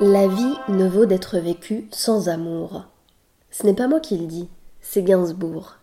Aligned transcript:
La 0.00 0.28
vie 0.28 0.54
ne 0.68 0.86
vaut 0.86 1.06
d'être 1.06 1.38
vécue 1.38 1.88
sans 1.90 2.28
amour. 2.28 2.84
Ce 3.50 3.66
n'est 3.66 3.74
pas 3.74 3.88
moi 3.88 3.98
qui 3.98 4.16
le 4.16 4.26
dis, 4.26 4.48
c'est 4.80 5.02
Gainsbourg. 5.02 5.78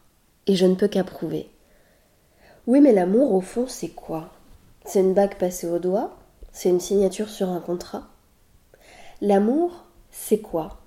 Et 0.47 0.55
je 0.55 0.65
ne 0.65 0.75
peux 0.75 0.87
qu'approuver. 0.87 1.49
Oui, 2.65 2.79
mais 2.79 2.93
l'amour, 2.93 3.33
au 3.33 3.41
fond, 3.41 3.65
c'est 3.67 3.89
quoi? 3.89 4.29
C'est 4.85 5.01
une 5.01 5.13
bague 5.13 5.37
passée 5.37 5.67
au 5.67 5.79
doigt? 5.79 6.15
C'est 6.53 6.69
une 6.69 6.79
signature 6.79 7.27
sur 7.27 7.49
un 7.49 7.59
contrat? 7.59 8.03
L'amour, 9.19 9.83
c'est 10.11 10.39
quoi? 10.39 10.77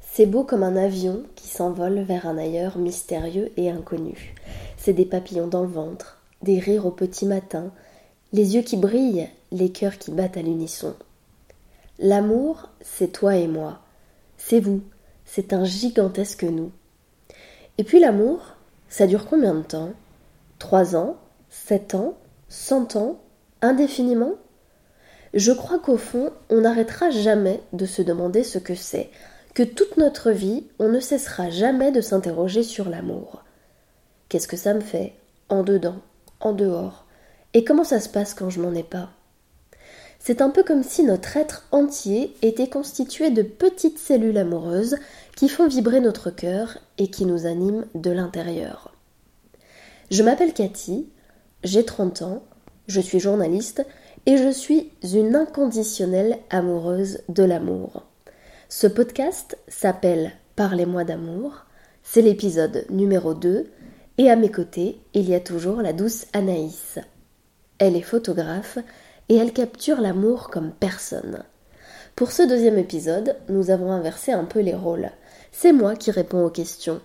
C'est 0.00 0.24
beau 0.24 0.42
comme 0.42 0.62
un 0.62 0.76
avion 0.76 1.24
qui 1.36 1.48
s'envole 1.48 2.00
vers 2.00 2.26
un 2.26 2.38
ailleurs 2.38 2.78
mystérieux 2.78 3.52
et 3.58 3.70
inconnu. 3.70 4.34
C'est 4.78 4.94
des 4.94 5.04
papillons 5.04 5.48
dans 5.48 5.62
le 5.62 5.68
ventre, 5.68 6.22
des 6.40 6.58
rires 6.58 6.86
au 6.86 6.92
petit 6.92 7.26
matin, 7.26 7.72
les 8.32 8.54
yeux 8.54 8.62
qui 8.62 8.78
brillent, 8.78 9.28
les 9.52 9.70
cœurs 9.70 9.98
qui 9.98 10.12
battent 10.12 10.38
à 10.38 10.42
l'unisson. 10.42 10.94
L'amour, 12.02 12.70
c'est 12.80 13.12
toi 13.12 13.36
et 13.36 13.46
moi. 13.46 13.82
C'est 14.38 14.58
vous. 14.58 14.80
C'est 15.26 15.52
un 15.52 15.64
gigantesque 15.64 16.44
nous. 16.44 16.72
Et 17.76 17.84
puis 17.84 18.00
l'amour, 18.00 18.56
ça 18.88 19.06
dure 19.06 19.26
combien 19.26 19.54
de 19.54 19.60
temps? 19.60 19.92
Trois 20.58 20.96
ans? 20.96 21.18
Sept 21.50 21.94
ans? 21.94 22.14
Cent 22.48 22.96
ans? 22.96 23.20
Indéfiniment? 23.60 24.36
Je 25.34 25.52
crois 25.52 25.78
qu'au 25.78 25.98
fond, 25.98 26.30
on 26.48 26.62
n'arrêtera 26.62 27.10
jamais 27.10 27.60
de 27.74 27.84
se 27.84 28.00
demander 28.00 28.44
ce 28.44 28.58
que 28.58 28.74
c'est, 28.74 29.10
que 29.52 29.62
toute 29.62 29.98
notre 29.98 30.30
vie, 30.30 30.64
on 30.78 30.88
ne 30.88 31.00
cessera 31.00 31.50
jamais 31.50 31.92
de 31.92 32.00
s'interroger 32.00 32.62
sur 32.62 32.88
l'amour. 32.88 33.44
Qu'est-ce 34.30 34.48
que 34.48 34.56
ça 34.56 34.72
me 34.72 34.80
fait? 34.80 35.12
En 35.50 35.62
dedans, 35.64 36.00
en 36.40 36.54
dehors? 36.54 37.04
Et 37.52 37.62
comment 37.62 37.84
ça 37.84 38.00
se 38.00 38.08
passe 38.08 38.32
quand 38.32 38.48
je 38.48 38.62
n'en 38.62 38.74
ai 38.74 38.84
pas? 38.84 39.10
C'est 40.20 40.42
un 40.42 40.50
peu 40.50 40.62
comme 40.62 40.84
si 40.84 41.02
notre 41.02 41.36
être 41.38 41.66
entier 41.72 42.36
était 42.42 42.68
constitué 42.68 43.30
de 43.30 43.42
petites 43.42 43.98
cellules 43.98 44.36
amoureuses 44.36 44.96
qui 45.34 45.48
font 45.48 45.66
vibrer 45.66 46.00
notre 46.00 46.30
cœur 46.30 46.76
et 46.98 47.08
qui 47.08 47.24
nous 47.24 47.46
animent 47.46 47.86
de 47.94 48.10
l'intérieur. 48.10 48.94
Je 50.10 50.22
m'appelle 50.22 50.52
Cathy, 50.52 51.08
j'ai 51.64 51.84
30 51.84 52.22
ans, 52.22 52.42
je 52.86 53.00
suis 53.00 53.18
journaliste 53.18 53.84
et 54.26 54.36
je 54.36 54.50
suis 54.50 54.92
une 55.02 55.34
inconditionnelle 55.34 56.38
amoureuse 56.50 57.20
de 57.30 57.42
l'amour. 57.42 58.02
Ce 58.68 58.86
podcast 58.86 59.56
s'appelle 59.68 60.32
Parlez-moi 60.54 61.04
d'amour, 61.04 61.64
c'est 62.02 62.20
l'épisode 62.20 62.84
numéro 62.90 63.32
2 63.32 63.70
et 64.18 64.30
à 64.30 64.36
mes 64.36 64.50
côtés, 64.50 65.00
il 65.14 65.26
y 65.30 65.34
a 65.34 65.40
toujours 65.40 65.80
la 65.80 65.94
douce 65.94 66.26
Anaïs. 66.34 66.98
Elle 67.78 67.96
est 67.96 68.02
photographe 68.02 68.78
et 69.30 69.36
elle 69.36 69.52
capture 69.52 70.00
l'amour 70.00 70.50
comme 70.50 70.72
personne. 70.72 71.44
Pour 72.16 72.32
ce 72.32 72.42
deuxième 72.42 72.78
épisode, 72.78 73.36
nous 73.48 73.70
avons 73.70 73.92
inversé 73.92 74.32
un 74.32 74.44
peu 74.44 74.58
les 74.58 74.74
rôles. 74.74 75.10
C'est 75.52 75.72
moi 75.72 75.94
qui 75.94 76.10
réponds 76.10 76.44
aux 76.44 76.50
questions. 76.50 77.00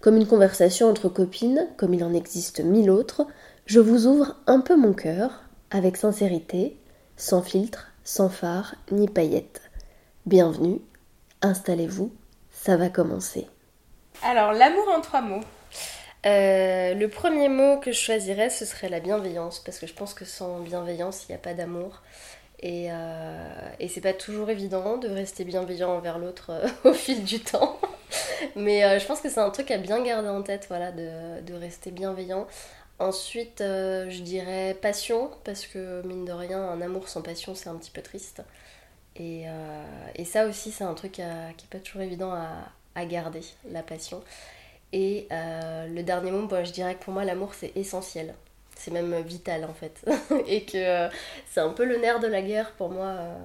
Comme 0.00 0.16
une 0.16 0.26
conversation 0.26 0.88
entre 0.88 1.10
copines, 1.10 1.68
comme 1.76 1.92
il 1.92 2.02
en 2.02 2.14
existe 2.14 2.60
mille 2.60 2.90
autres, 2.90 3.26
je 3.66 3.80
vous 3.80 4.06
ouvre 4.06 4.36
un 4.46 4.60
peu 4.60 4.76
mon 4.76 4.94
cœur, 4.94 5.42
avec 5.70 5.98
sincérité, 5.98 6.80
sans 7.18 7.42
filtre, 7.42 7.92
sans 8.02 8.30
phare, 8.30 8.74
ni 8.90 9.06
paillettes. 9.06 9.60
Bienvenue, 10.24 10.80
installez-vous, 11.42 12.10
ça 12.50 12.78
va 12.78 12.88
commencer. 12.88 13.46
Alors, 14.24 14.52
l'amour 14.52 14.88
en 14.96 15.02
trois 15.02 15.20
mots. 15.20 15.44
Euh, 16.26 16.94
le 16.94 17.08
premier 17.08 17.48
mot 17.48 17.78
que 17.78 17.92
je 17.92 17.98
choisirais, 17.98 18.50
ce 18.50 18.64
serait 18.64 18.88
la 18.88 19.00
bienveillance, 19.00 19.60
parce 19.60 19.78
que 19.78 19.86
je 19.86 19.94
pense 19.94 20.14
que 20.14 20.24
sans 20.24 20.60
bienveillance, 20.60 21.24
il 21.28 21.32
n'y 21.32 21.36
a 21.36 21.38
pas 21.38 21.54
d'amour. 21.54 22.02
Et, 22.60 22.88
euh, 22.90 23.70
et 23.78 23.88
c'est 23.88 24.00
pas 24.00 24.12
toujours 24.12 24.50
évident 24.50 24.96
de 24.96 25.08
rester 25.08 25.44
bienveillant 25.44 25.90
envers 25.90 26.18
l'autre 26.18 26.50
euh, 26.50 26.68
au 26.90 26.92
fil 26.92 27.24
du 27.24 27.40
temps. 27.40 27.78
Mais 28.56 28.98
je 28.98 29.06
pense 29.06 29.20
que 29.20 29.28
c'est 29.28 29.40
un 29.40 29.50
truc 29.50 29.70
à 29.70 29.78
bien 29.78 30.02
garder 30.02 30.28
en 30.28 30.42
tête, 30.42 30.66
voilà, 30.68 30.92
de, 30.92 31.54
rester 31.54 31.90
bienveillant. 31.90 32.46
Ensuite, 32.98 33.58
je 33.60 34.22
dirais 34.22 34.76
passion, 34.80 35.30
parce 35.44 35.66
que 35.66 36.02
mine 36.06 36.24
de 36.24 36.32
rien, 36.32 36.60
un 36.60 36.80
amour 36.80 37.08
sans 37.08 37.22
passion, 37.22 37.54
c'est 37.54 37.68
un 37.68 37.76
petit 37.76 37.90
peu 37.90 38.02
triste. 38.02 38.42
Et, 39.16 39.44
ça 40.24 40.46
aussi, 40.46 40.70
c'est 40.72 40.84
un 40.84 40.94
truc 40.94 41.12
qui 41.12 41.20
n'est 41.22 41.54
pas 41.70 41.78
toujours 41.78 42.02
évident 42.02 42.32
à 42.94 43.04
garder, 43.06 43.42
la 43.70 43.82
passion. 43.82 44.22
Et 44.92 45.28
euh, 45.30 45.86
le 45.86 46.02
dernier 46.02 46.30
mot, 46.30 46.48
je 46.64 46.70
dirais 46.70 46.94
que 46.94 47.04
pour 47.04 47.12
moi, 47.12 47.24
l'amour, 47.24 47.54
c'est 47.54 47.76
essentiel. 47.76 48.34
C'est 48.74 48.90
même 48.90 49.20
vital, 49.20 49.64
en 49.64 49.74
fait. 49.74 50.04
et 50.46 50.64
que 50.64 50.76
euh, 50.76 51.08
c'est 51.46 51.60
un 51.60 51.70
peu 51.70 51.84
le 51.84 51.98
nerf 51.98 52.20
de 52.20 52.26
la 52.26 52.42
guerre 52.42 52.72
pour 52.72 52.90
moi, 52.90 53.06
euh, 53.06 53.36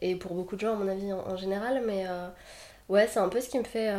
et 0.00 0.14
pour 0.14 0.34
beaucoup 0.34 0.54
de 0.54 0.60
gens, 0.60 0.74
à 0.74 0.76
mon 0.76 0.88
avis, 0.88 1.12
en, 1.12 1.36
général. 1.36 1.82
Mais 1.86 2.04
ouais, 2.88 3.08
c'est 3.08 3.18
un 3.18 3.28
peu 3.28 3.40
ce 3.40 3.48
qui 3.48 3.58
me 3.58 3.64
fait, 3.64 3.90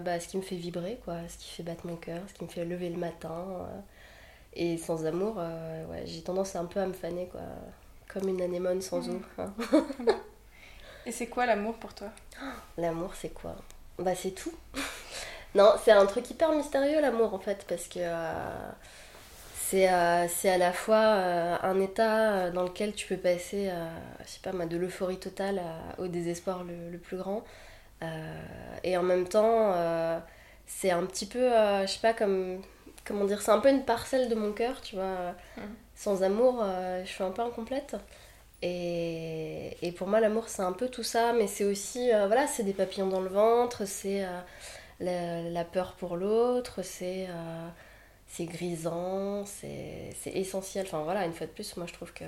bah, 0.00 0.20
ce 0.20 0.28
qui 0.28 0.36
me 0.36 0.42
fait 0.42 0.56
vibrer, 0.56 1.00
quoi. 1.04 1.16
Ce 1.28 1.38
qui 1.38 1.50
fait 1.50 1.62
battre 1.62 1.86
mon 1.86 1.96
cœur, 1.96 2.20
ce 2.28 2.34
qui 2.34 2.44
me 2.44 2.48
fait 2.48 2.64
lever 2.64 2.90
le 2.90 2.98
matin. 2.98 3.46
et 4.54 4.76
sans 4.76 5.06
amour, 5.06 5.36
ouais, 5.36 6.02
j'ai 6.04 6.22
tendance 6.22 6.56
un 6.56 6.66
peu 6.66 6.80
à 6.80 6.86
me 6.86 6.92
faner, 6.92 7.26
quoi. 7.26 7.42
Comme 8.08 8.28
une 8.28 8.42
anémone 8.42 8.82
sans 8.82 9.08
eau. 9.08 9.20
Hein. 9.38 9.52
et 11.06 11.12
c'est 11.12 11.26
quoi 11.26 11.46
l'amour 11.46 11.74
pour 11.74 11.94
toi? 11.94 12.08
L'amour, 12.76 13.14
c'est 13.14 13.34
quoi? 13.34 13.56
Bah, 13.98 14.14
c'est 14.14 14.32
tout. 14.32 14.52
Non, 15.56 15.72
c'est 15.82 15.92
un 15.92 16.04
truc 16.04 16.28
hyper 16.30 16.52
mystérieux 16.52 17.00
l'amour 17.00 17.32
en 17.32 17.38
fait, 17.38 17.64
parce 17.66 17.88
que 17.88 17.98
euh, 18.00 18.32
euh, 19.74 20.26
c'est 20.28 20.50
à 20.50 20.58
la 20.58 20.72
fois 20.72 20.96
euh, 20.96 21.56
un 21.62 21.80
état 21.80 22.50
dans 22.50 22.62
lequel 22.64 22.92
tu 22.92 23.06
peux 23.06 23.16
passer, 23.16 23.70
je 24.24 24.30
sais 24.30 24.40
pas 24.42 24.52
de 24.52 24.76
l'euphorie 24.76 25.18
totale 25.18 25.62
au 25.98 26.08
désespoir 26.08 26.62
le, 26.64 26.98
plus 26.98 27.16
grand. 27.16 27.42
et 28.84 28.98
en 28.98 29.02
même 29.02 29.26
temps, 29.26 29.74
c'est 30.66 30.90
un 30.90 31.06
petit 31.06 31.26
peu, 31.26 31.48
je 31.82 31.86
sais 31.86 32.00
pas, 32.00 32.12
comme. 32.12 32.62
Comment 33.06 33.24
dire, 33.24 33.40
c'est 33.40 33.52
un 33.52 33.60
peu 33.60 33.70
une 33.70 33.84
parcelle 33.84 34.28
de 34.28 34.34
mon 34.34 34.52
cœur, 34.52 34.80
tu 34.80 34.96
vois. 34.96 35.32
Mmh. 35.56 35.60
Sans 35.94 36.24
amour, 36.24 36.64
je 37.02 37.08
suis 37.08 37.22
un 37.22 37.30
peu 37.30 37.42
incomplète. 37.42 37.96
Et, 38.62 39.76
et 39.80 39.92
pour 39.92 40.08
moi, 40.08 40.18
l'amour, 40.18 40.48
c'est 40.48 40.62
un 40.62 40.72
peu 40.72 40.88
tout 40.88 41.04
ça, 41.04 41.32
mais 41.32 41.46
c'est 41.46 41.64
aussi, 41.64 42.10
voilà, 42.10 42.46
c'est 42.46 42.64
des 42.64 42.72
papillons 42.72 43.06
dans 43.06 43.20
le 43.20 43.28
ventre, 43.30 43.86
c'est 43.86 44.26
la, 45.00 45.64
peur 45.64 45.94
pour 45.94 46.16
l'autre, 46.16 46.82
c'est 46.82 47.26
euh, 47.28 47.68
c'est 48.26 48.46
grisant, 48.46 49.44
c'est 49.44 50.14
essentiel. 50.26 50.86
Enfin 50.86 51.02
voilà, 51.02 51.26
une 51.26 51.32
fois 51.32 51.46
de 51.46 51.52
plus, 51.52 51.76
moi 51.76 51.86
je 51.86 51.92
trouve 51.92 52.12
que 52.12 52.24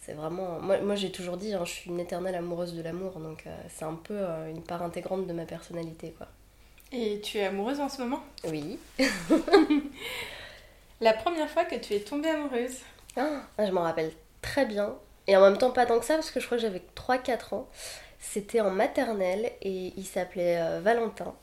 c'est 0.00 0.12
vraiment. 0.12 0.60
Moi, 0.60 0.80
moi 0.80 0.94
j'ai 0.94 1.10
toujours 1.10 1.36
dit, 1.36 1.54
hein, 1.54 1.64
je 1.64 1.72
suis 1.72 1.90
une 1.90 2.00
éternelle 2.00 2.34
amoureuse 2.34 2.74
de 2.74 2.82
l'amour, 2.82 3.18
donc 3.18 3.44
euh, 3.46 3.56
c'est 3.68 3.84
un 3.84 3.94
peu 3.94 4.14
euh, 4.14 4.50
une 4.50 4.62
part 4.62 4.82
intégrante 4.82 5.26
de 5.26 5.32
ma 5.32 5.44
personnalité, 5.44 6.14
quoi. 6.16 6.28
Et 6.92 7.20
tu 7.20 7.38
es 7.38 7.46
amoureuse 7.46 7.80
en 7.80 7.88
ce 7.88 8.00
moment? 8.02 8.22
Oui. 8.44 8.78
la 11.00 11.12
première 11.12 11.50
fois 11.50 11.64
que 11.64 11.74
tu 11.74 11.94
es 11.94 12.00
tombée 12.00 12.28
amoureuse? 12.28 12.78
Ah, 13.16 13.42
Je 13.58 13.72
m'en 13.72 13.82
rappelle 13.82 14.12
très 14.40 14.66
bien. 14.66 14.94
Et 15.26 15.36
en 15.36 15.40
même 15.40 15.58
temps, 15.58 15.72
pas 15.72 15.86
tant 15.86 15.98
que 15.98 16.04
ça, 16.04 16.14
parce 16.14 16.30
que 16.30 16.38
je 16.38 16.46
crois 16.46 16.58
que 16.58 16.62
j'avais 16.62 16.82
3-4 16.94 17.56
ans. 17.56 17.68
C'était 18.20 18.60
en 18.60 18.70
maternelle 18.70 19.50
et 19.62 19.92
il 19.96 20.04
s'appelait 20.04 20.80
Valentin. 20.80 21.34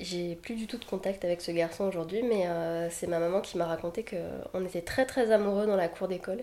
J'ai 0.00 0.34
plus 0.34 0.56
du 0.56 0.66
tout 0.66 0.76
de 0.76 0.84
contact 0.84 1.24
avec 1.24 1.40
ce 1.40 1.52
garçon 1.52 1.84
aujourd'hui, 1.84 2.22
mais 2.24 2.48
euh, 2.48 2.90
c'est 2.90 3.06
ma 3.06 3.20
maman 3.20 3.40
qui 3.40 3.56
m'a 3.56 3.66
raconté 3.66 4.04
qu'on 4.04 4.64
était 4.64 4.82
très 4.82 5.06
très 5.06 5.30
amoureux 5.30 5.66
dans 5.66 5.76
la 5.76 5.86
cour 5.88 6.08
d'école. 6.08 6.42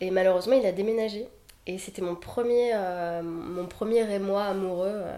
Et 0.00 0.10
malheureusement, 0.10 0.54
il 0.54 0.64
a 0.64 0.72
déménagé. 0.72 1.26
Et 1.66 1.78
c'était 1.78 2.02
mon 2.02 2.14
premier, 2.14 2.72
euh, 2.74 3.22
mon 3.22 3.66
premier 3.66 4.08
émoi 4.14 4.44
amoureux 4.44 4.92
euh, 4.92 5.16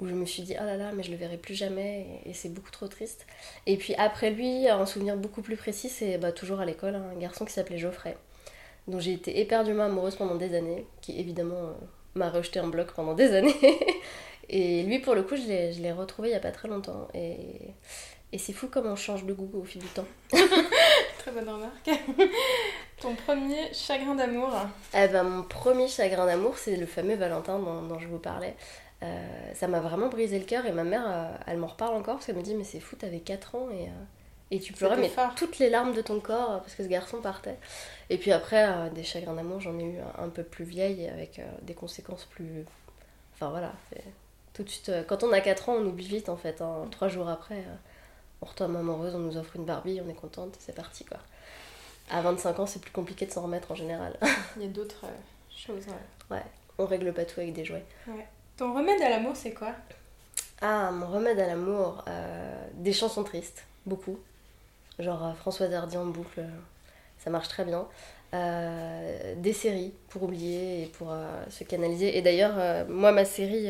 où 0.00 0.06
je 0.06 0.14
me 0.14 0.24
suis 0.24 0.42
dit, 0.42 0.54
oh 0.60 0.64
là 0.64 0.76
là, 0.76 0.92
mais 0.94 1.02
je 1.02 1.10
le 1.10 1.16
verrai 1.16 1.36
plus 1.36 1.54
jamais 1.54 2.22
et, 2.26 2.32
c'est 2.32 2.50
beaucoup 2.50 2.70
trop 2.70 2.86
triste. 2.86 3.26
Et 3.66 3.76
puis 3.76 3.94
après 3.96 4.30
lui, 4.30 4.68
un 4.68 4.86
souvenir 4.86 5.16
beaucoup 5.16 5.42
plus 5.42 5.56
précis, 5.56 5.88
c'est 5.88 6.18
bah, 6.18 6.32
toujours 6.32 6.60
à 6.60 6.64
l'école, 6.64 6.94
un 6.94 7.18
garçon 7.18 7.44
qui 7.44 7.52
s'appelait 7.52 7.78
Geoffrey, 7.78 8.16
dont 8.88 9.00
j'ai 9.00 9.14
été 9.14 9.40
éperdument 9.40 9.84
amoureuse 9.84 10.16
pendant 10.16 10.36
des 10.36 10.54
années, 10.54 10.86
qui 11.00 11.18
évidemment 11.18 11.72
m'a 12.14 12.30
rejeté 12.30 12.60
en 12.60 12.68
bloc 12.68 12.92
pendant 12.92 13.14
des 13.14 13.34
années. 13.34 13.56
Et 14.52 14.82
lui, 14.82 14.98
pour 14.98 15.14
le 15.14 15.22
coup, 15.22 15.36
je 15.36 15.80
l'ai 15.80 15.92
retrouvé 15.92 16.28
il 16.28 16.32
n'y 16.32 16.36
a 16.36 16.40
pas 16.40 16.50
très 16.50 16.66
longtemps. 16.66 17.06
Et, 17.14 17.36
et 18.32 18.38
c'est 18.38 18.52
fou 18.52 18.66
comme 18.66 18.86
on 18.86 18.96
change 18.96 19.24
de 19.24 19.32
goût 19.32 19.48
au 19.54 19.64
fil 19.64 19.80
du 19.80 19.88
temps. 19.88 20.06
très 21.18 21.30
bonne 21.30 21.48
remarque. 21.48 21.90
Ton 23.00 23.14
premier 23.14 23.72
chagrin 23.72 24.16
d'amour 24.16 24.50
eh 24.92 25.06
ben, 25.08 25.22
Mon 25.22 25.42
premier 25.44 25.86
chagrin 25.86 26.26
d'amour, 26.26 26.58
c'est 26.58 26.76
le 26.76 26.86
fameux 26.86 27.14
Valentin 27.14 27.58
dont, 27.58 27.98
je 27.98 28.08
vous 28.08 28.18
parlais. 28.18 28.56
Euh, 29.02 29.52
ça 29.54 29.68
m'a 29.68 29.80
vraiment 29.80 30.08
brisé 30.08 30.38
le 30.38 30.44
cœur 30.44 30.66
et 30.66 30.72
ma 30.72 30.84
mère, 30.84 31.04
euh, 31.06 31.32
elle 31.46 31.58
m'en 31.58 31.68
reparle 31.68 31.94
encore 31.94 32.16
parce 32.16 32.26
qu'elle 32.26 32.36
me 32.36 32.42
dit 32.42 32.54
Mais 32.54 32.64
c'est 32.64 32.80
fou, 32.80 32.96
t'avais 32.96 33.20
4 33.20 33.54
ans 33.54 33.68
et, 33.70 33.84
euh, 33.84 34.04
et 34.50 34.60
tu 34.60 34.74
pleurais 34.74 34.98
mais 34.98 35.10
toutes 35.36 35.58
les 35.58 35.70
larmes 35.70 35.94
de 35.94 36.02
ton 36.02 36.20
corps 36.20 36.60
parce 36.60 36.74
que 36.74 36.82
ce 36.82 36.88
garçon 36.88 37.22
partait. 37.22 37.56
Et 38.10 38.18
puis 38.18 38.32
après, 38.32 38.90
des 38.90 39.04
chagrins 39.04 39.34
d'amour, 39.34 39.60
j'en 39.60 39.78
ai 39.78 39.84
eu 39.84 39.98
un, 40.18 40.28
peu 40.28 40.42
plus 40.42 40.64
vieille 40.64 41.08
avec 41.08 41.40
des 41.62 41.74
conséquences 41.74 42.26
plus. 42.26 42.66
Enfin 43.34 43.50
voilà, 43.50 43.72
tout 44.52 44.62
de 44.62 44.68
suite, 44.68 44.88
euh, 44.88 45.02
quand 45.02 45.22
on 45.24 45.32
a 45.32 45.40
4 45.40 45.68
ans, 45.68 45.74
on 45.74 45.86
oublie 45.86 46.06
vite 46.06 46.28
en 46.28 46.36
fait. 46.36 46.60
Hein. 46.60 46.86
Trois 46.90 47.08
jours 47.08 47.28
après, 47.28 47.58
euh, 47.58 47.76
on 48.42 48.46
retombe 48.46 48.76
amoureuse, 48.76 49.14
on 49.14 49.20
nous 49.20 49.36
offre 49.36 49.56
une 49.56 49.64
Barbie, 49.64 50.00
on 50.04 50.08
est 50.08 50.14
contente, 50.14 50.56
c'est 50.58 50.74
parti 50.74 51.04
quoi. 51.04 51.18
À 52.10 52.22
25 52.22 52.58
ans, 52.58 52.66
c'est 52.66 52.80
plus 52.80 52.90
compliqué 52.90 53.26
de 53.26 53.30
s'en 53.30 53.42
remettre 53.42 53.70
en 53.70 53.74
général. 53.76 54.18
Il 54.56 54.62
y 54.62 54.64
a 54.66 54.68
d'autres 54.68 55.04
euh, 55.04 55.56
choses, 55.56 55.86
ouais. 55.86 56.36
Ouais, 56.36 56.44
on 56.78 56.86
règle 56.86 57.12
pas 57.12 57.24
tout 57.24 57.40
avec 57.40 57.52
des 57.52 57.64
jouets. 57.64 57.84
Ouais. 58.08 58.26
Ton 58.56 58.74
remède 58.74 59.00
à 59.00 59.08
l'amour, 59.08 59.36
c'est 59.36 59.54
quoi? 59.54 59.74
Ah, 60.60 60.90
mon 60.90 61.06
remède 61.06 61.40
à 61.40 61.46
l'amour, 61.46 62.04
euh, 62.08 62.66
des 62.74 62.92
chansons 62.92 63.24
tristes, 63.24 63.64
beaucoup. 63.86 64.18
Genre 64.98 65.34
Françoise 65.36 65.72
Hardy 65.72 65.96
en 65.96 66.04
boucle, 66.04 66.42
ça 67.18 67.30
marche 67.30 67.48
très 67.48 67.64
bien. 67.64 67.86
Euh, 68.34 69.34
des 69.36 69.54
séries 69.54 69.94
pour 70.08 70.24
oublier 70.24 70.82
et 70.82 70.86
pour 70.86 71.10
euh, 71.10 71.42
se 71.48 71.64
canaliser. 71.64 72.18
Et 72.18 72.20
d'ailleurs, 72.20 72.86
moi, 72.88 73.12
ma 73.12 73.24
série, 73.24 73.68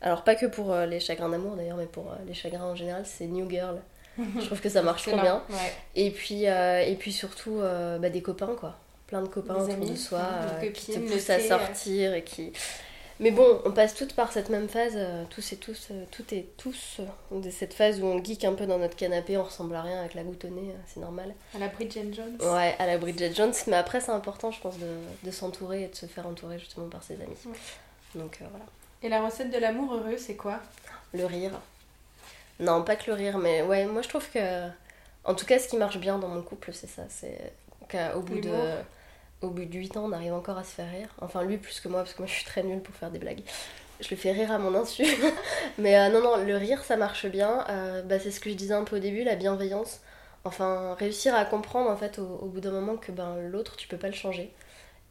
alors 0.00 0.24
pas 0.24 0.34
que 0.34 0.46
pour 0.46 0.72
euh, 0.72 0.86
les 0.86 1.00
chagrins 1.00 1.28
d'amour 1.28 1.56
d'ailleurs, 1.56 1.76
mais 1.76 1.86
pour 1.86 2.10
euh, 2.10 2.16
les 2.26 2.34
chagrins 2.34 2.64
en 2.64 2.74
général, 2.74 3.04
c'est 3.04 3.26
New 3.26 3.48
Girl. 3.50 3.78
Je 4.18 4.46
trouve 4.46 4.60
que 4.60 4.68
ça 4.68 4.82
marche 4.82 5.06
trop 5.06 5.18
bien. 5.18 5.42
Ouais. 5.50 5.72
Et 5.94 6.10
puis, 6.10 6.46
euh, 6.46 6.82
et 6.82 6.94
puis 6.94 7.12
surtout, 7.12 7.60
bah, 8.00 8.10
des 8.10 8.22
copains, 8.22 8.54
quoi. 8.58 8.76
Plein 9.06 9.22
de 9.22 9.28
copains 9.28 9.54
Des 9.54 9.62
autour 9.62 9.74
amis, 9.74 9.90
de 9.90 9.96
soi 9.96 10.22
qui 10.74 10.92
te 10.92 10.98
poussent 10.98 11.30
à 11.30 11.40
sortir 11.40 12.14
et 12.14 12.22
qui. 12.22 12.52
Mais 13.18 13.32
bon, 13.32 13.60
on 13.66 13.70
passe 13.70 13.94
toutes 13.94 14.14
par 14.14 14.32
cette 14.32 14.48
même 14.48 14.68
phase, 14.68 14.98
tous 15.28 15.52
et 15.52 15.56
tous, 15.56 15.88
toutes 16.10 16.32
et 16.32 16.48
tous, 16.56 17.00
de 17.30 17.50
cette 17.50 17.74
phase 17.74 18.00
où 18.00 18.06
on 18.06 18.22
geek 18.22 18.44
un 18.44 18.54
peu 18.54 18.66
dans 18.66 18.78
notre 18.78 18.96
canapé, 18.96 19.36
on 19.36 19.44
ressemble 19.44 19.74
à 19.74 19.82
rien 19.82 20.00
avec 20.00 20.14
la 20.14 20.22
goutte 20.22 20.44
au 20.46 20.48
nez, 20.48 20.74
c'est 20.86 21.00
normal. 21.00 21.34
À 21.54 21.58
la 21.58 21.68
Bridget 21.68 22.06
Jones. 22.12 22.36
Ouais, 22.40 22.74
à 22.78 22.86
la 22.86 22.96
Bridget 22.96 23.34
Jones, 23.34 23.52
mais 23.66 23.76
après 23.76 24.00
c'est 24.00 24.12
important, 24.12 24.50
je 24.50 24.60
pense, 24.60 24.78
de, 24.78 24.86
de 25.22 25.30
s'entourer 25.30 25.84
et 25.84 25.88
de 25.88 25.96
se 25.96 26.06
faire 26.06 26.26
entourer 26.26 26.58
justement 26.58 26.88
par 26.88 27.02
ses 27.02 27.14
amis. 27.14 27.36
Ouais. 27.46 27.52
Donc 28.14 28.38
voilà. 28.40 28.64
Et 29.02 29.08
la 29.08 29.22
recette 29.24 29.50
de 29.50 29.58
l'amour 29.58 29.94
heureux, 29.94 30.18
c'est 30.18 30.36
quoi? 30.36 30.60
Le 31.14 31.24
rire. 31.24 31.52
Non, 32.58 32.82
pas 32.84 32.96
que 32.96 33.10
le 33.10 33.14
rire, 33.14 33.38
mais 33.38 33.62
ouais, 33.62 33.86
moi 33.86 34.02
je 34.02 34.08
trouve 34.08 34.28
que. 34.30 34.68
En 35.24 35.34
tout 35.34 35.46
cas, 35.46 35.58
ce 35.58 35.68
qui 35.68 35.76
marche 35.76 35.98
bien 35.98 36.18
dans 36.18 36.28
mon 36.28 36.42
couple, 36.42 36.72
c'est 36.72 36.86
ça. 36.86 37.02
C'est 37.08 37.52
qu'au 37.90 38.20
bout 38.20 38.40
de. 38.40 38.50
Au 39.42 39.48
bout 39.48 39.64
de 39.64 39.78
8 39.78 39.96
ans, 39.96 40.04
on 40.04 40.12
arrive 40.12 40.34
encore 40.34 40.58
à 40.58 40.64
se 40.64 40.72
faire 40.72 40.90
rire. 40.90 41.08
Enfin, 41.22 41.42
lui 41.42 41.56
plus 41.56 41.80
que 41.80 41.88
moi, 41.88 42.00
parce 42.00 42.12
que 42.12 42.18
moi 42.18 42.26
je 42.26 42.32
suis 42.34 42.44
très 42.44 42.62
nulle 42.62 42.80
pour 42.82 42.94
faire 42.94 43.10
des 43.10 43.18
blagues. 43.18 43.40
Je 44.00 44.08
le 44.10 44.16
fais 44.16 44.32
rire 44.32 44.52
à 44.52 44.58
mon 44.58 44.74
insu. 44.74 45.04
mais 45.78 45.98
euh, 45.98 46.10
non, 46.10 46.20
non, 46.22 46.44
le 46.44 46.56
rire, 46.56 46.84
ça 46.84 46.96
marche 46.98 47.24
bien. 47.26 47.64
Euh, 47.70 48.02
bah, 48.02 48.18
c'est 48.18 48.30
ce 48.30 48.40
que 48.40 48.50
je 48.50 48.54
disais 48.54 48.74
un 48.74 48.84
peu 48.84 48.96
au 48.96 48.98
début, 48.98 49.24
la 49.24 49.36
bienveillance. 49.36 50.00
Enfin, 50.44 50.94
réussir 50.98 51.34
à 51.34 51.44
comprendre 51.46 51.90
en 51.90 51.96
fait 51.96 52.18
au, 52.18 52.26
au 52.42 52.46
bout 52.46 52.60
d'un 52.60 52.70
moment 52.70 52.96
que 52.96 53.12
ben, 53.12 53.36
l'autre, 53.48 53.76
tu 53.76 53.88
peux 53.88 53.96
pas 53.96 54.08
le 54.08 54.14
changer. 54.14 54.52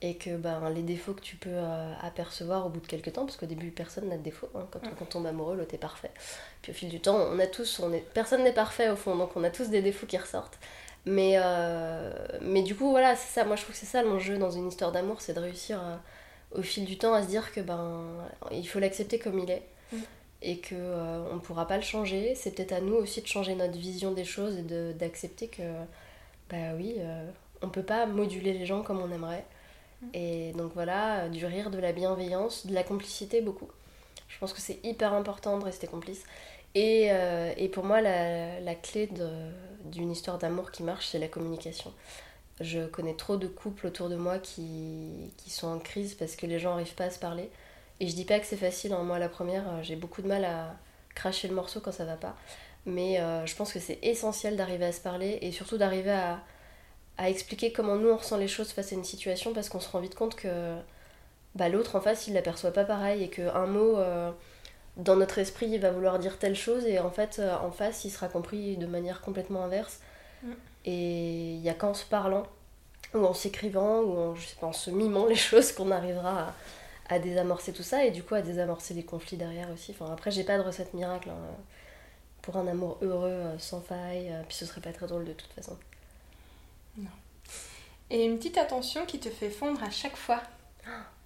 Et 0.01 0.15
que 0.15 0.37
ben, 0.37 0.69
les 0.69 0.81
défauts 0.81 1.13
que 1.13 1.19
tu 1.21 1.35
peux 1.35 1.49
euh, 1.51 1.93
apercevoir 2.01 2.65
au 2.65 2.69
bout 2.69 2.79
de 2.79 2.87
quelques 2.87 3.11
temps, 3.11 3.25
parce 3.25 3.35
qu'au 3.35 3.45
début 3.47 3.69
personne 3.69 4.07
n'a 4.07 4.17
de 4.17 4.23
défauts, 4.23 4.47
hein. 4.55 4.65
quand, 4.71 4.79
on, 4.85 4.89
quand 4.91 5.01
on 5.01 5.05
tombe 5.05 5.25
amoureux, 5.25 5.57
l'autre 5.57 5.73
est 5.73 5.77
parfait. 5.79 6.11
Puis 6.61 6.71
au 6.71 6.75
fil 6.75 6.87
du 6.87 7.01
temps, 7.01 7.17
on 7.17 7.37
a 7.37 7.47
tous, 7.47 7.79
on 7.81 7.91
est, 7.91 7.99
personne 8.13 8.43
n'est 8.43 8.53
parfait 8.53 8.89
au 8.89 8.95
fond, 8.95 9.17
donc 9.17 9.31
on 9.35 9.43
a 9.43 9.49
tous 9.49 9.67
des 9.69 9.81
défauts 9.81 10.05
qui 10.07 10.17
ressortent. 10.17 10.57
Mais, 11.05 11.33
euh, 11.35 12.13
mais 12.41 12.61
du 12.61 12.75
coup, 12.75 12.91
voilà, 12.91 13.15
c'est 13.17 13.33
ça, 13.33 13.43
moi 13.43 13.57
je 13.57 13.63
trouve 13.63 13.73
que 13.73 13.79
c'est 13.79 13.85
ça 13.85 14.01
l'enjeu 14.01 14.37
dans 14.37 14.51
une 14.51 14.69
histoire 14.69 14.91
d'amour, 14.93 15.19
c'est 15.21 15.33
de 15.33 15.39
réussir 15.41 15.79
à- 15.79 15.99
au 16.57 16.61
fil 16.61 16.85
du 16.85 16.97
temps 16.97 17.13
à 17.13 17.21
se 17.23 17.27
dire 17.27 17.51
que 17.53 17.59
ben 17.61 18.01
il 18.51 18.67
faut 18.67 18.79
l'accepter 18.79 19.19
comme 19.19 19.37
il 19.39 19.51
est. 19.51 19.63
Mm. 19.91 19.97
Et 20.41 20.59
que 20.59 20.75
euh, 20.75 21.23
on 21.33 21.39
pourra 21.39 21.67
pas 21.67 21.75
le 21.75 21.83
changer, 21.83 22.35
c'est 22.35 22.51
peut-être 22.51 22.71
à 22.71 22.79
nous 22.79 22.95
aussi 22.95 23.21
de 23.21 23.27
changer 23.27 23.53
notre 23.55 23.77
vision 23.77 24.11
des 24.13 24.23
choses 24.23 24.57
et 24.57 24.61
de- 24.61 24.93
d'accepter 24.93 25.47
que 25.49 25.61
bah 26.49 26.73
oui, 26.77 26.95
euh, 26.99 27.29
on 27.61 27.67
peut 27.69 27.83
pas 27.83 28.05
moduler 28.05 28.53
les 28.53 28.65
gens 28.65 28.81
comme 28.81 28.99
on 29.01 29.11
aimerait. 29.11 29.45
Et 30.13 30.53
donc 30.53 30.71
voilà, 30.73 31.21
euh, 31.21 31.29
du 31.29 31.45
rire, 31.45 31.69
de 31.69 31.77
la 31.77 31.91
bienveillance, 31.91 32.65
de 32.65 32.73
la 32.73 32.83
complicité 32.83 33.41
beaucoup. 33.41 33.69
Je 34.27 34.37
pense 34.39 34.53
que 34.53 34.61
c'est 34.61 34.79
hyper 34.83 35.13
important 35.13 35.57
de 35.57 35.63
rester 35.63 35.87
complice. 35.87 36.23
Et, 36.75 37.07
euh, 37.11 37.51
et 37.57 37.67
pour 37.67 37.83
moi, 37.83 37.99
la, 37.99 38.59
la 38.59 38.75
clé 38.75 39.09
d'une 39.85 40.11
histoire 40.11 40.37
d'amour 40.37 40.71
qui 40.71 40.83
marche, 40.83 41.07
c'est 41.07 41.19
la 41.19 41.27
communication. 41.27 41.91
Je 42.61 42.85
connais 42.85 43.15
trop 43.15 43.37
de 43.37 43.47
couples 43.47 43.87
autour 43.87 44.09
de 44.09 44.15
moi 44.15 44.37
qui, 44.37 45.33
qui 45.37 45.49
sont 45.49 45.67
en 45.67 45.79
crise 45.79 46.13
parce 46.13 46.35
que 46.35 46.45
les 46.45 46.59
gens 46.59 46.71
n'arrivent 46.71 46.95
pas 46.95 47.05
à 47.05 47.09
se 47.09 47.19
parler. 47.19 47.49
Et 47.99 48.07
je 48.07 48.15
dis 48.15 48.25
pas 48.25 48.39
que 48.39 48.45
c'est 48.45 48.57
facile, 48.57 48.93
hein. 48.93 49.03
moi 49.03 49.19
la 49.19 49.29
première, 49.29 49.67
euh, 49.67 49.81
j'ai 49.81 49.95
beaucoup 49.95 50.21
de 50.21 50.27
mal 50.27 50.45
à 50.45 50.75
cracher 51.15 51.47
le 51.47 51.55
morceau 51.55 51.81
quand 51.81 51.91
ça 51.91 52.05
va 52.05 52.15
pas. 52.15 52.35
Mais 52.85 53.19
je 53.45 53.55
pense 53.55 53.73
que 53.73 53.79
c'est 53.79 53.99
essentiel 54.03 54.55
d'arriver 54.55 54.85
à 54.85 54.91
se 54.91 55.01
parler 55.01 55.37
et 55.41 55.51
surtout 55.51 55.77
d'arriver 55.77 56.11
à, 56.11 56.41
à 57.19 57.29
expliquer 57.29 57.73
comment 57.73 57.97
nous 57.97 58.09
on 58.09 58.15
ressent 58.15 58.37
les 58.37 58.47
choses 58.47 58.71
face 58.71 58.93
à 58.93 58.95
une 58.95 59.03
situation 59.03 59.53
parce 59.53 59.67
qu'on 59.67 59.81
se 59.81 59.89
rend 59.89 59.99
vite 59.99 60.15
compte 60.15 60.35
que 60.35 60.75
bah, 61.53 61.67
l'autre 61.67 61.97
en 61.97 62.01
face 62.01 62.27
il 62.27 62.33
l'aperçoit 62.33 62.71
pas 62.71 62.85
pareil 62.85 63.23
et 63.23 63.29
qu'un 63.29 63.65
mot 63.65 63.97
euh, 63.97 64.31
dans 64.95 65.17
notre 65.17 65.37
esprit 65.37 65.67
il 65.67 65.81
va 65.81 65.91
vouloir 65.91 66.17
dire 66.17 66.39
telle 66.39 66.55
chose 66.55 66.85
et 66.85 66.97
en 66.99 67.11
fait 67.11 67.39
euh, 67.39 67.57
en 67.57 67.71
face 67.71 68.05
il 68.05 68.09
sera 68.09 68.29
compris 68.29 68.77
de 68.77 68.85
manière 68.85 69.19
complètement 69.19 69.63
inverse. 69.65 69.99
Mm. 70.43 70.51
Et 70.85 71.55
il 71.55 71.61
y 71.61 71.69
a 71.69 71.73
qu'en 71.73 71.93
se 71.93 72.05
parlant 72.05 72.47
ou 73.13 73.25
en 73.25 73.33
s'écrivant 73.33 73.99
ou 73.99 74.17
en, 74.17 74.35
je 74.35 74.47
sais 74.47 74.55
pas, 74.55 74.67
en 74.67 74.73
se 74.73 74.89
mimant 74.89 75.25
les 75.25 75.35
choses 75.49 75.73
qu'on 75.73 75.91
arrivera 75.91 76.53
à, 77.09 77.15
à 77.15 77.19
désamorcer 77.19 77.73
tout 77.73 77.83
ça 77.83 78.05
et 78.05 78.11
du 78.11 78.23
coup 78.23 78.35
à 78.35 78.41
désamorcer 78.41 78.93
les 78.93 79.03
conflits 79.03 79.35
derrière 79.35 79.69
aussi. 79.71 79.91
Enfin, 79.91 80.09
après 80.13 80.31
j'ai 80.31 80.45
pas 80.45 80.57
de 80.57 80.63
recette 80.63 80.93
miracle 80.93 81.29
hein, 81.31 81.57
pour 82.43 82.55
un 82.55 82.65
amour 82.67 82.97
heureux 83.01 83.27
euh, 83.27 83.59
sans 83.59 83.81
faille, 83.81 84.33
puis 84.47 84.55
ce 84.55 84.65
serait 84.65 84.79
pas 84.79 84.93
très 84.93 85.07
drôle 85.07 85.25
de 85.25 85.33
toute 85.33 85.51
façon. 85.51 85.75
Et 88.09 88.25
une 88.25 88.37
petite 88.37 88.57
attention 88.57 89.05
qui 89.05 89.19
te 89.19 89.29
fait 89.29 89.49
fondre 89.49 89.83
à 89.83 89.89
chaque 89.91 90.17
fois. 90.17 90.41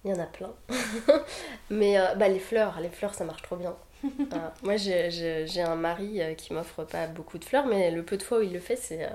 Il 0.04 0.10
y 0.10 0.14
en 0.14 0.18
a 0.18 0.26
plein. 0.26 0.52
Mais 1.70 1.98
euh, 1.98 2.14
bah, 2.14 2.28
les 2.28 2.38
fleurs, 2.38 2.78
les 2.80 2.90
fleurs 2.90 3.14
ça 3.14 3.24
marche 3.24 3.42
trop 3.42 3.56
bien. 3.56 3.76
Euh, 4.34 4.48
moi 4.62 4.76
j'ai- 4.76 5.60
un 5.62 5.76
mari 5.76 6.20
euh, 6.20 6.34
qui 6.34 6.52
m'offre 6.52 6.84
pas 6.84 7.06
beaucoup 7.06 7.38
de 7.38 7.44
fleurs, 7.44 7.66
mais 7.66 7.90
le 7.90 8.02
peu 8.04 8.18
de 8.18 8.22
fois 8.22 8.38
où 8.38 8.42
il 8.42 8.52
le 8.52 8.60
fait, 8.60 8.76
c'est, 8.76 9.08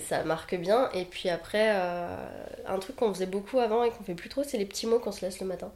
ça 0.00 0.24
marque 0.24 0.54
bien. 0.54 0.90
Et 0.92 1.04
puis 1.04 1.28
après, 1.28 1.70
euh, 1.74 2.16
un 2.66 2.78
truc 2.78 2.96
qu'on 2.96 3.12
faisait 3.12 3.26
beaucoup 3.26 3.58
avant 3.58 3.84
et 3.84 3.90
qu'on 3.90 4.04
fait 4.04 4.14
plus 4.14 4.28
trop, 4.28 4.42
c'est 4.44 4.58
les 4.58 4.66
petits 4.66 4.86
mots 4.86 4.98
qu'on 5.00 5.12
se 5.12 5.22
laisse 5.24 5.40
le 5.40 5.46
matin. 5.46 5.72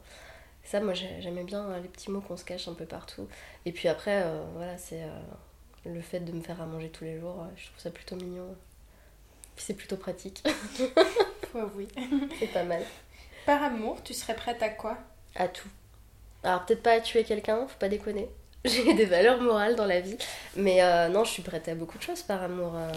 Ça, 0.63 0.79
moi 0.81 0.93
j'ai- 0.93 1.21
j'aimais 1.21 1.43
bien 1.43 1.65
euh, 1.69 1.79
les 1.81 1.87
petits 1.89 2.11
mots 2.11 2.21
qu'on 2.21 2.37
se 2.37 2.45
cache 2.45 2.67
un 2.67 2.73
peu 2.73 2.85
partout. 2.85 3.27
Et 3.65 3.71
puis 3.71 3.87
après, 3.89 4.23
euh, 4.23 4.43
voilà, 4.55 4.77
c'est 4.77 5.03
euh, 5.03 5.09
le 5.85 6.01
fait 6.01 6.21
de 6.21 6.31
me 6.33 6.41
faire 6.41 6.61
à 6.61 6.65
manger 6.65 6.89
tous 6.89 7.03
les 7.05 7.19
jours, 7.19 7.45
je 7.57 7.67
trouve 7.67 7.79
ça 7.79 7.91
plutôt 7.91 8.15
mignon. 8.15 8.55
Puis 9.57 9.65
c'est 9.65 9.73
plutôt 9.73 9.97
pratique, 9.97 10.43
faut 11.51 11.57
avouer. 11.57 11.87
c'est 12.39 12.53
pas 12.53 12.63
mal. 12.63 12.83
Par 13.47 13.63
amour, 13.63 14.03
tu 14.03 14.13
serais 14.13 14.35
prête 14.35 14.61
à 14.61 14.69
quoi? 14.69 14.99
À 15.35 15.47
tout. 15.47 15.67
Alors 16.43 16.63
peut-être 16.63 16.83
pas 16.83 16.91
à 16.91 16.99
tuer 16.99 17.23
quelqu'un, 17.23 17.65
faut 17.67 17.79
pas 17.79 17.89
déconner. 17.89 18.29
J'ai 18.65 18.93
des 18.93 19.05
valeurs 19.05 19.41
morales 19.41 19.75
dans 19.75 19.87
la 19.87 19.99
vie. 19.99 20.15
Mais 20.55 20.83
euh, 20.83 21.09
non, 21.09 21.23
je 21.23 21.31
suis 21.31 21.41
prête 21.41 21.67
à 21.67 21.73
beaucoup 21.73 21.97
de 21.97 22.03
choses 22.03 22.21
par 22.21 22.43
amour. 22.43 22.73
euh. 22.75 22.91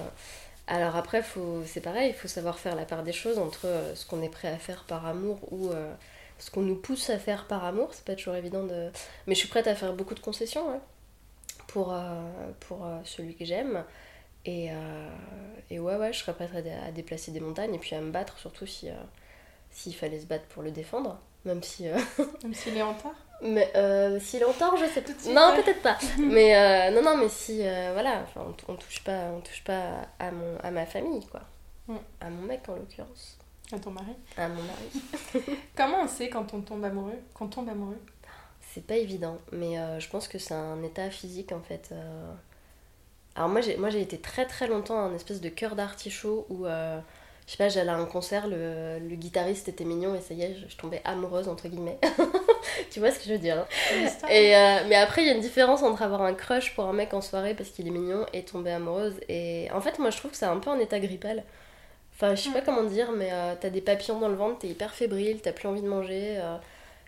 Alors 0.67 0.97
après, 0.97 1.23
faut... 1.23 1.63
c'est 1.65 1.81
pareil, 1.81 2.11
il 2.11 2.15
faut 2.15 2.29
savoir 2.29 2.59
faire 2.59 2.77
la 2.77 2.85
part 2.85 3.05
des 3.05 3.13
choses 3.15 3.39
entre 3.39 3.67
euh, 3.67 3.95
ce 3.95 4.05
qu'on 4.05 4.23
est 4.23 4.29
prêt 4.29 4.49
à 4.49 4.59
faire 4.59 4.85
par 4.85 5.07
amour 5.07 5.39
ou 5.53 5.71
ce 6.39 6.51
qu'on 6.51 6.63
nous 6.63 6.77
pousse 6.77 7.09
à 7.09 7.19
faire 7.19 7.47
par 7.47 7.65
amour. 7.65 7.89
C'est 7.93 8.05
pas 8.05 8.17
toujours 8.17 8.35
évident 8.35 8.65
de... 8.65 8.91
Mais 9.27 9.35
je 9.35 9.41
suis 9.41 9.49
prête 9.49 9.67
à 9.67 9.75
faire 9.75 9.95
beaucoup 9.95 10.15
de 10.15 10.21
concessions 10.21 10.69
ouais, 10.71 10.81
pour, 11.69 11.97
pour 12.61 12.87
celui 13.05 13.35
que 13.35 13.47
j'aime. 13.47 13.83
Et, 14.47 14.71
euh, 14.73 15.11
et 15.71 15.79
ouais, 15.79 15.97
ouais, 15.97 16.13
je 16.13 16.19
serais 16.21 16.35
prête 16.35 16.55
à, 16.55 16.63
dé- 16.63 16.71
à 16.71 16.91
déplacer 16.93 17.31
des 17.31 17.41
montagnes 17.41 17.75
et 17.75 17.79
puis 17.79 17.95
à 17.95 18.01
me 18.01 18.11
battre, 18.11 18.39
surtout 18.39 18.67
si, 18.67 18.89
euh, 18.89 18.95
s'il 19.71 19.95
fallait 19.95 20.21
se 20.21 20.27
battre 20.27 20.47
pour 20.47 20.63
le 20.63 20.71
défendre. 20.71 21.19
Même 21.45 21.63
si... 21.63 21.89
euh, 21.89 21.99
Même 22.43 22.55
s'il 22.55 22.77
est 22.77 22.83
en 22.83 22.93
retard 22.95 23.15
mais 23.43 23.73
euh, 23.75 24.21
s'il 24.21 24.43
est 24.43 24.45
en 24.45 24.53
tort, 24.53 24.77
je 24.77 24.85
sais 24.85 25.03
Tout 25.03 25.15
de 25.15 25.19
suite, 25.19 25.35
Non, 25.35 25.55
peut-être 25.57 25.81
pas. 25.81 25.97
mais 26.19 26.55
euh, 26.55 26.91
non, 26.95 27.03
non, 27.03 27.17
mais 27.17 27.31
si, 27.31 27.57
voilà, 27.93 28.27
on, 28.37 28.55
on 28.71 28.77
touche 28.77 29.03
pas, 29.03 29.31
on 29.35 29.41
touche 29.41 29.65
pas 29.65 30.09
à 30.19 30.31
mon, 30.31 30.59
à 30.63 30.71
ma 30.71 30.85
famille, 30.85 31.25
quoi. 31.27 31.41
Mm. 31.89 31.97
À 32.21 32.29
mon 32.29 32.43
mec 32.43 32.69
en 32.69 32.75
l'occurrence, 32.75 33.39
À 33.73 33.79
ton 33.79 33.93
mari 33.93 34.13
à 34.37 34.47
mon 34.49 34.63
mari. 34.63 35.57
Comment 35.77 36.03
on 36.03 36.09
sait 36.09 36.29
quand 36.29 36.53
on 36.53 36.61
tombe 36.61 36.85
amoureux 36.85 37.19
Quand 37.33 37.47
on 37.47 37.49
tombe 37.49 37.69
amoureux? 37.71 37.99
C'est 38.75 38.87
pas 38.87 38.97
évident, 38.97 39.39
mais 39.53 39.77
je 40.01 40.09
pense 40.11 40.29
que 40.29 40.39
c'est 40.39 40.55
un 40.55 40.83
état 40.83 41.11
physique 41.11 41.53
en 41.53 41.61
fait. 41.63 41.93
Alors 43.41 43.49
moi 43.51 43.63
j'ai, 43.63 43.79
moi 43.79 43.91
j'ai 43.91 44.03
été 44.03 44.19
très 44.21 44.47
très 44.47 44.69
longtemps 44.69 45.01
un 45.01 45.15
espèce 45.15 45.41
de 45.41 45.49
cœur 45.49 45.77
d'artichaut 45.77 46.47
où 46.51 46.67
euh, 46.67 47.01
je 47.47 47.53
sais 47.53 47.59
pas, 47.59 47.71
j'allais 47.71 47.91
à 47.91 47.97
un 47.97 48.07
concert, 48.07 48.49
le, 48.49 48.99
le 49.01 49.17
guitariste 49.17 49.69
était 49.69 49.85
mignon 49.85 50.15
et 50.15 50.21
ça 50.21 50.35
y 50.35 50.43
est, 50.43 50.55
je, 50.57 50.69
je 50.69 50.77
tombais 50.77 51.03
amoureuse 51.07 51.49
entre 51.49 51.69
guillemets. 51.69 51.99
tu 52.93 53.01
vois 53.01 53.13
ce 53.13 53.19
que 53.21 53.27
je 53.27 53.33
veux 53.33 53.39
dire 53.39 53.59
hein 53.61 53.67
Et, 54.31 54.57
euh, 54.57 54.81
mais 54.89 54.97
après, 54.97 55.23
il 55.23 55.29
y 55.29 55.31
a 55.31 55.35
une 55.35 55.41
différence 55.41 55.83
entre 55.83 56.03
avoir 56.03 56.23
un 56.23 56.35
crush 56.35 56.75
pour 56.77 56.87
un 56.87 56.95
mec 56.95 57.15
en 57.15 57.23
soirée 57.23 57.55
parce 57.55 57.71
qu'il 57.71 57.89
est 57.89 57.93
mignon 57.93 58.27
et 58.35 58.45
tomber 58.45 58.73
amoureuse. 58.73 59.15
Et 59.29 59.69
en 59.73 59.81
fait, 59.83 59.99
moi, 60.01 60.11
je 60.11 60.19
trouve 60.19 60.33
que 60.33 60.39
c'est 60.39 60.47
un 60.47 60.59
peu 60.59 60.71
un 60.71 60.81
état 60.81 61.01
grippal. 61.01 61.45
Enfin, 62.15 62.35
je 62.37 62.43
sais 62.43 62.51
pas 62.53 62.63
Mm. 62.63 62.65
comment 62.65 62.85
dire, 62.85 63.13
mais 63.13 63.31
euh, 63.33 63.57
t'as 63.61 63.71
des 63.71 63.83
papillons 63.83 64.21
dans 64.21 64.29
le 64.29 64.37
ventre, 64.37 64.61
t'es 64.61 64.69
hyper 64.69 64.95
fébrile, 64.95 65.43
t'as 65.43 65.53
plus 65.53 65.69
envie 65.69 65.83
de 65.83 65.89
manger. 65.89 66.41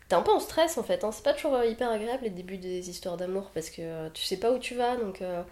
t'es 0.09 0.17
un 0.17 0.23
peu 0.23 0.33
en 0.33 0.41
stress 0.41 0.79
en 0.79 0.83
fait. 0.85 1.05
hein. 1.05 1.13
C'est 1.13 1.25
pas 1.25 1.35
toujours 1.35 1.63
hyper 1.65 1.91
agréable 1.91 2.25
les 2.25 2.31
débuts 2.31 2.59
des 2.59 2.91
histoires 2.91 3.17
d'amour 3.17 3.51
parce 3.55 3.71
que 3.71 3.83
euh, 3.83 4.11
tu 4.15 4.25
sais 4.25 4.39
pas 4.39 4.53
où 4.53 4.59
tu 4.59 4.75
vas. 4.75 4.97
Donc, 4.97 5.23
euh, 5.23 5.43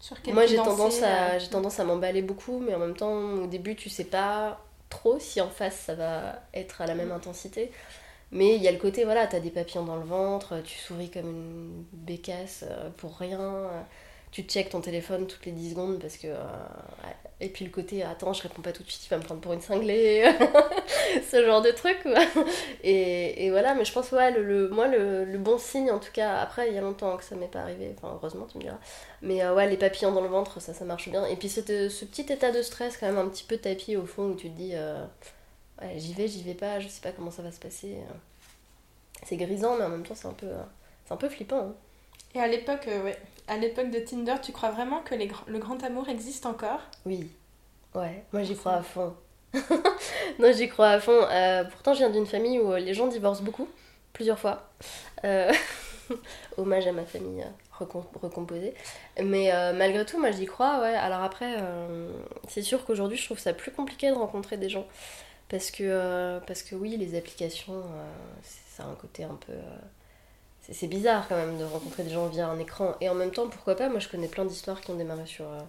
Sur 0.00 0.16
moi, 0.32 0.46
j'ai 0.46 0.56
tendance, 0.56 1.02
à, 1.02 1.38
j'ai 1.38 1.48
tendance 1.48 1.78
à 1.78 1.84
m'emballer 1.84 2.22
beaucoup, 2.22 2.58
mais 2.58 2.74
en 2.74 2.78
même 2.78 2.96
temps, 2.96 3.12
au 3.34 3.46
début, 3.46 3.76
tu 3.76 3.90
sais 3.90 4.04
pas 4.04 4.64
trop 4.88 5.18
si 5.20 5.40
en 5.40 5.48
face 5.50 5.76
ça 5.76 5.94
va 5.94 6.42
être 6.54 6.80
à 6.80 6.86
la 6.86 6.94
même 6.94 7.12
intensité. 7.12 7.70
Mais 8.32 8.56
il 8.56 8.62
y 8.62 8.68
a 8.68 8.72
le 8.72 8.78
côté, 8.78 9.04
voilà, 9.04 9.26
t'as 9.26 9.40
des 9.40 9.50
papillons 9.50 9.84
dans 9.84 9.96
le 9.96 10.04
ventre, 10.04 10.62
tu 10.64 10.78
souris 10.78 11.10
comme 11.10 11.28
une 11.28 11.84
bécasse 11.92 12.64
euh, 12.68 12.90
pour 12.96 13.18
rien, 13.18 13.40
euh, 13.40 13.82
tu 14.32 14.42
checkes 14.42 14.70
ton 14.70 14.80
téléphone 14.80 15.26
toutes 15.26 15.44
les 15.46 15.52
10 15.52 15.70
secondes 15.70 15.98
parce 16.00 16.16
que. 16.16 16.28
euh, 16.28 16.36
et 17.42 17.48
puis 17.48 17.64
le 17.64 17.70
côté, 17.70 18.02
attends, 18.02 18.32
je 18.34 18.42
réponds 18.42 18.60
pas 18.60 18.72
tout 18.72 18.82
de 18.82 18.90
suite, 18.90 19.06
il 19.06 19.08
va 19.08 19.16
me 19.16 19.22
prendre 19.22 19.40
pour 19.40 19.52
une 19.54 19.62
cinglée. 19.62 20.24
Ce 21.30 21.42
genre 21.44 21.62
de 21.62 21.70
truc, 21.70 21.98
quoi. 22.02 22.14
Et, 22.84 23.46
et 23.46 23.50
voilà, 23.50 23.74
mais 23.74 23.84
je 23.86 23.92
pense, 23.92 24.12
ouais, 24.12 24.30
le, 24.30 24.42
le- 24.42 24.68
moi, 24.68 24.88
le, 24.88 25.24
le 25.24 25.38
bon 25.38 25.56
signe, 25.58 25.90
en 25.90 25.98
tout 25.98 26.12
cas, 26.12 26.36
après, 26.40 26.68
il 26.68 26.74
y 26.74 26.78
a 26.78 26.82
longtemps 26.82 27.16
que 27.16 27.24
ça 27.24 27.36
m'est 27.36 27.46
pas 27.48 27.60
arrivé, 27.60 27.94
enfin, 27.96 28.12
heureusement, 28.14 28.46
tu 28.46 28.58
me 28.58 28.62
diras. 28.64 28.78
Mais 29.22 29.42
euh, 29.42 29.54
ouais, 29.54 29.68
les 29.70 29.76
papillons 29.78 30.12
dans 30.12 30.20
le 30.20 30.28
ventre, 30.28 30.60
ça, 30.60 30.74
ça 30.74 30.84
marche 30.84 31.08
bien. 31.08 31.24
Et 31.26 31.36
puis 31.36 31.48
ce 31.48 31.60
petit 31.62 32.30
état 32.32 32.50
de 32.52 32.60
stress, 32.62 32.96
quand 32.98 33.06
même, 33.06 33.18
un 33.18 33.28
petit 33.28 33.44
peu 33.44 33.56
tapis 33.56 33.96
au 33.96 34.04
fond, 34.06 34.24
où 34.30 34.34
tu 34.34 34.50
te 34.50 34.56
dis, 34.56 34.72
euh, 34.74 35.02
ouais, 35.82 35.94
j'y 35.98 36.12
vais, 36.14 36.28
j'y 36.28 36.42
vais 36.42 36.54
pas, 36.54 36.80
je 36.80 36.88
sais 36.88 37.00
pas 37.02 37.12
comment 37.12 37.30
ça 37.30 37.42
va 37.42 37.52
se 37.52 37.60
passer. 37.60 37.96
C'est 39.26 39.36
grisant, 39.36 39.76
mais 39.76 39.84
en 39.84 39.88
même 39.88 40.06
temps, 40.06 40.14
c'est 40.14 40.28
un 40.28 40.32
peu, 40.32 40.48
c'est 41.04 41.12
un 41.12 41.16
peu 41.16 41.28
flippant. 41.28 41.60
hein. 41.60 41.74
Et 42.34 42.40
à 42.40 42.48
l'époque, 42.48 42.86
ouais, 42.86 43.18
à 43.50 43.56
l'époque 43.58 43.90
de 43.90 43.98
Tinder, 44.00 44.36
tu 44.42 44.52
crois 44.52 44.70
vraiment 44.70 45.00
que 45.00 45.14
les 45.14 45.28
gr- 45.28 45.44
le 45.46 45.58
grand 45.58 45.82
amour 45.84 46.08
existe 46.08 46.46
encore? 46.46 46.80
Oui. 47.04 47.30
Ouais, 47.94 48.24
moi 48.32 48.42
j'y 48.44 48.56
crois 48.56 48.74
à 48.74 48.82
fond. 48.82 49.14
non, 50.38 50.52
j'y 50.52 50.68
crois 50.68 50.88
à 50.90 51.00
fond. 51.00 51.26
Euh, 51.30 51.64
pourtant, 51.64 51.92
je 51.92 51.98
viens 51.98 52.10
d'une 52.10 52.26
famille 52.26 52.58
où 52.60 52.72
euh, 52.72 52.78
les 52.78 52.94
gens 52.94 53.08
divorcent 53.08 53.42
beaucoup, 53.42 53.68
plusieurs 54.12 54.38
fois. 54.38 54.70
Euh, 55.24 55.52
Hommage 56.56 56.86
à 56.86 56.92
ma 56.92 57.04
famille 57.04 57.44
recom- 57.78 58.04
recomposée. 58.22 58.74
Mais 59.22 59.52
euh, 59.52 59.72
malgré 59.72 60.04
tout, 60.06 60.18
moi 60.20 60.30
j'y 60.30 60.46
crois, 60.46 60.80
ouais. 60.80 60.94
Alors 60.94 61.22
après, 61.22 61.56
c'est 62.48 62.62
sûr 62.62 62.84
qu'aujourd'hui, 62.84 63.18
je 63.18 63.24
trouve 63.24 63.38
ça 63.38 63.52
plus 63.52 63.72
compliqué 63.72 64.08
de 64.10 64.14
rencontrer 64.14 64.56
des 64.56 64.68
gens. 64.68 64.86
Parce 65.48 65.72
que, 65.72 66.38
parce 66.46 66.62
que 66.62 66.76
oui, 66.76 66.96
les 66.96 67.16
applications, 67.18 67.82
ça 68.44 68.84
a 68.84 68.86
un 68.86 68.94
côté 68.94 69.24
un 69.24 69.34
peu. 69.46 69.52
C'est 70.62 70.74
c'est 70.74 70.86
bizarre 70.88 71.26
quand 71.28 71.36
même 71.36 71.58
de 71.58 71.64
rencontrer 71.64 72.02
des 72.04 72.10
gens 72.10 72.26
via 72.28 72.48
un 72.48 72.58
écran. 72.58 72.94
Et 73.00 73.08
en 73.08 73.14
même 73.14 73.30
temps, 73.32 73.48
pourquoi 73.48 73.74
pas 73.76 73.88
Moi, 73.88 73.98
je 74.00 74.08
connais 74.08 74.28
plein 74.28 74.44
d'histoires 74.44 74.80
qui 74.80 74.90
ont 74.90 74.94
démarré 74.96 75.26
sur, 75.26 75.46
euh, 75.46 75.60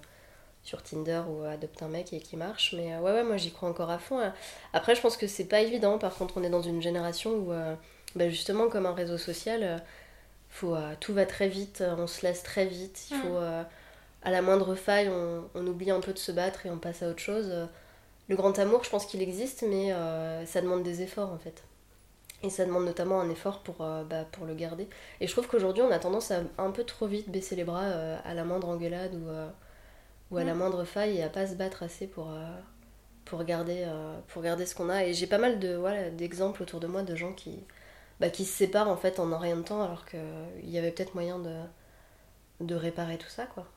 sur 0.63 0.83
Tinder 0.83 1.21
ou 1.29 1.43
Adopte 1.45 1.81
un 1.83 1.87
mec 1.87 2.13
et 2.13 2.19
qui 2.19 2.37
marchent. 2.37 2.73
Mais 2.77 2.93
euh, 2.93 2.99
ouais, 2.99 3.11
ouais, 3.13 3.23
moi, 3.23 3.37
j'y 3.37 3.51
crois 3.51 3.69
encore 3.69 3.89
à 3.89 3.99
fond. 3.99 4.19
hein. 4.19 4.33
Après, 4.73 4.95
je 4.95 5.01
pense 5.01 5.17
que 5.17 5.27
c'est 5.27 5.45
pas 5.45 5.61
évident. 5.61 5.97
Par 5.97 6.13
contre, 6.15 6.35
on 6.37 6.43
est 6.43 6.49
dans 6.49 6.61
une 6.61 6.81
génération 6.81 7.31
où, 7.33 7.51
euh, 7.53 7.75
bah, 8.15 8.29
justement, 8.29 8.67
comme 8.69 8.85
un 8.85 8.93
réseau 8.93 9.17
social, 9.17 9.81
faut, 10.49 10.75
tout 10.99 11.13
va 11.13 11.25
très 11.25 11.47
vite, 11.47 11.83
on 11.97 12.07
se 12.07 12.23
laisse 12.25 12.43
très 12.43 12.65
vite. 12.65 13.07
Il 13.11 13.17
faut, 13.17 13.37
à 14.23 14.31
la 14.31 14.41
moindre 14.41 14.75
faille, 14.75 15.09
on, 15.09 15.43
on 15.55 15.65
oublie 15.67 15.91
un 15.91 16.01
peu 16.01 16.11
de 16.13 16.19
se 16.19 16.31
battre 16.33 16.65
et 16.65 16.69
on 16.69 16.77
passe 16.77 17.03
à 17.03 17.09
autre 17.09 17.19
chose. 17.21 17.53
Le 18.27 18.35
grand 18.35 18.57
amour, 18.59 18.83
je 18.83 18.89
pense 18.89 19.05
qu'il 19.05 19.21
existe, 19.21 19.63
mais 19.67 19.93
ça 20.45 20.61
demande 20.61 20.83
des 20.83 21.01
efforts 21.01 21.31
en 21.31 21.37
fait. 21.37 21.63
Et 22.43 22.49
ça 22.49 22.65
demande 22.65 22.85
notamment 22.85 23.21
un 23.21 23.29
effort 23.29 23.59
pour, 23.61 23.81
euh, 23.81 24.03
bah, 24.03 24.25
pour 24.31 24.45
le 24.45 24.55
garder. 24.55 24.87
Et 25.19 25.27
je 25.27 25.31
trouve 25.31 25.47
qu'aujourd'hui, 25.47 25.83
on 25.83 25.91
a 25.91 25.99
tendance 25.99 26.31
à 26.31 26.41
un 26.57 26.71
peu 26.71 26.83
trop 26.83 27.07
vite 27.07 27.29
baisser 27.29 27.55
les 27.55 27.63
bras 27.63 27.83
euh, 27.83 28.17
à 28.25 28.33
la 28.33 28.43
moindre 28.43 28.67
engueulade 28.69 29.13
ou, 29.15 29.29
euh, 29.29 29.47
ou 30.31 30.37
à 30.37 30.43
la 30.45 30.53
Mm. 30.53 30.57
moindre 30.57 30.83
faille 30.85 31.17
et 31.17 31.23
à 31.23 31.29
pas 31.29 31.47
se 31.47 31.55
battre 31.55 31.83
assez 31.83 32.07
pour, 32.07 32.29
pour, 33.25 33.43
garder, 33.43 33.87
pour 34.29 34.41
garder 34.43 34.65
ce 34.65 34.75
qu'on 34.75 34.89
a. 34.89 35.05
Et 35.05 35.13
j'ai 35.13 35.27
pas 35.27 35.37
mal 35.39 35.59
de, 35.59 35.75
voilà, 35.75 36.09
d'exemples 36.09 36.63
autour 36.63 36.79
de 36.79 36.87
moi 36.87 37.03
de 37.03 37.15
gens 37.15 37.33
qui, 37.33 37.63
bah, 38.21 38.29
qui 38.29 38.45
se 38.45 38.53
séparent 38.57 38.89
en 38.89 38.97
fait 38.97 39.19
en 39.19 39.31
un 39.33 39.39
rien 39.39 39.57
de 39.57 39.63
temps 39.63 39.83
alors 39.83 40.05
qu'il 40.05 40.69
y 40.69 40.77
avait 40.77 40.91
peut-être 40.91 41.15
moyen 41.15 41.39
de, 41.39 41.55
de 42.61 42.75
réparer 42.75 43.17
tout 43.17 43.29
ça. 43.29 43.45
quoi. 43.45 43.67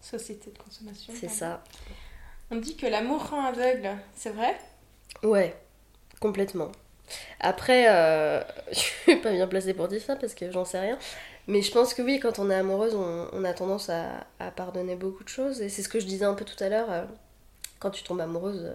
Société 0.00 0.50
de 0.50 0.58
consommation. 0.58 1.14
C'est 1.14 1.28
ça. 1.28 1.62
On 2.50 2.56
dit 2.56 2.76
que 2.76 2.86
l'amour 2.86 3.28
rend 3.30 3.44
aveugle, 3.46 3.96
c'est 4.14 4.30
vrai? 4.30 4.58
Ouais, 5.22 5.56
complètement. 6.20 6.70
Après, 7.40 7.86
euh, 7.88 8.42
je 8.72 8.78
suis 8.78 9.16
pas 9.16 9.30
bien 9.32 9.46
placée 9.46 9.74
pour 9.74 9.88
dire 9.88 10.02
ça 10.02 10.16
parce 10.16 10.34
que 10.34 10.50
j'en 10.50 10.64
sais 10.64 10.80
rien. 10.80 10.98
Mais 11.46 11.62
je 11.62 11.72
pense 11.72 11.94
que 11.94 12.02
oui, 12.02 12.20
quand 12.20 12.38
on 12.38 12.50
est 12.50 12.54
amoureuse, 12.54 12.94
on, 12.94 13.28
on 13.32 13.44
a 13.44 13.54
tendance 13.54 13.88
à, 13.88 14.26
à 14.38 14.50
pardonner 14.50 14.96
beaucoup 14.96 15.24
de 15.24 15.28
choses. 15.30 15.62
Et 15.62 15.68
c'est 15.70 15.82
ce 15.82 15.88
que 15.88 15.98
je 16.00 16.06
disais 16.06 16.26
un 16.26 16.34
peu 16.34 16.44
tout 16.44 16.62
à 16.62 16.68
l'heure. 16.68 16.90
euh, 16.90 17.04
Quand 17.78 17.90
tu 17.90 18.02
tombes 18.02 18.20
amoureuse, 18.20 18.64
euh, 18.66 18.74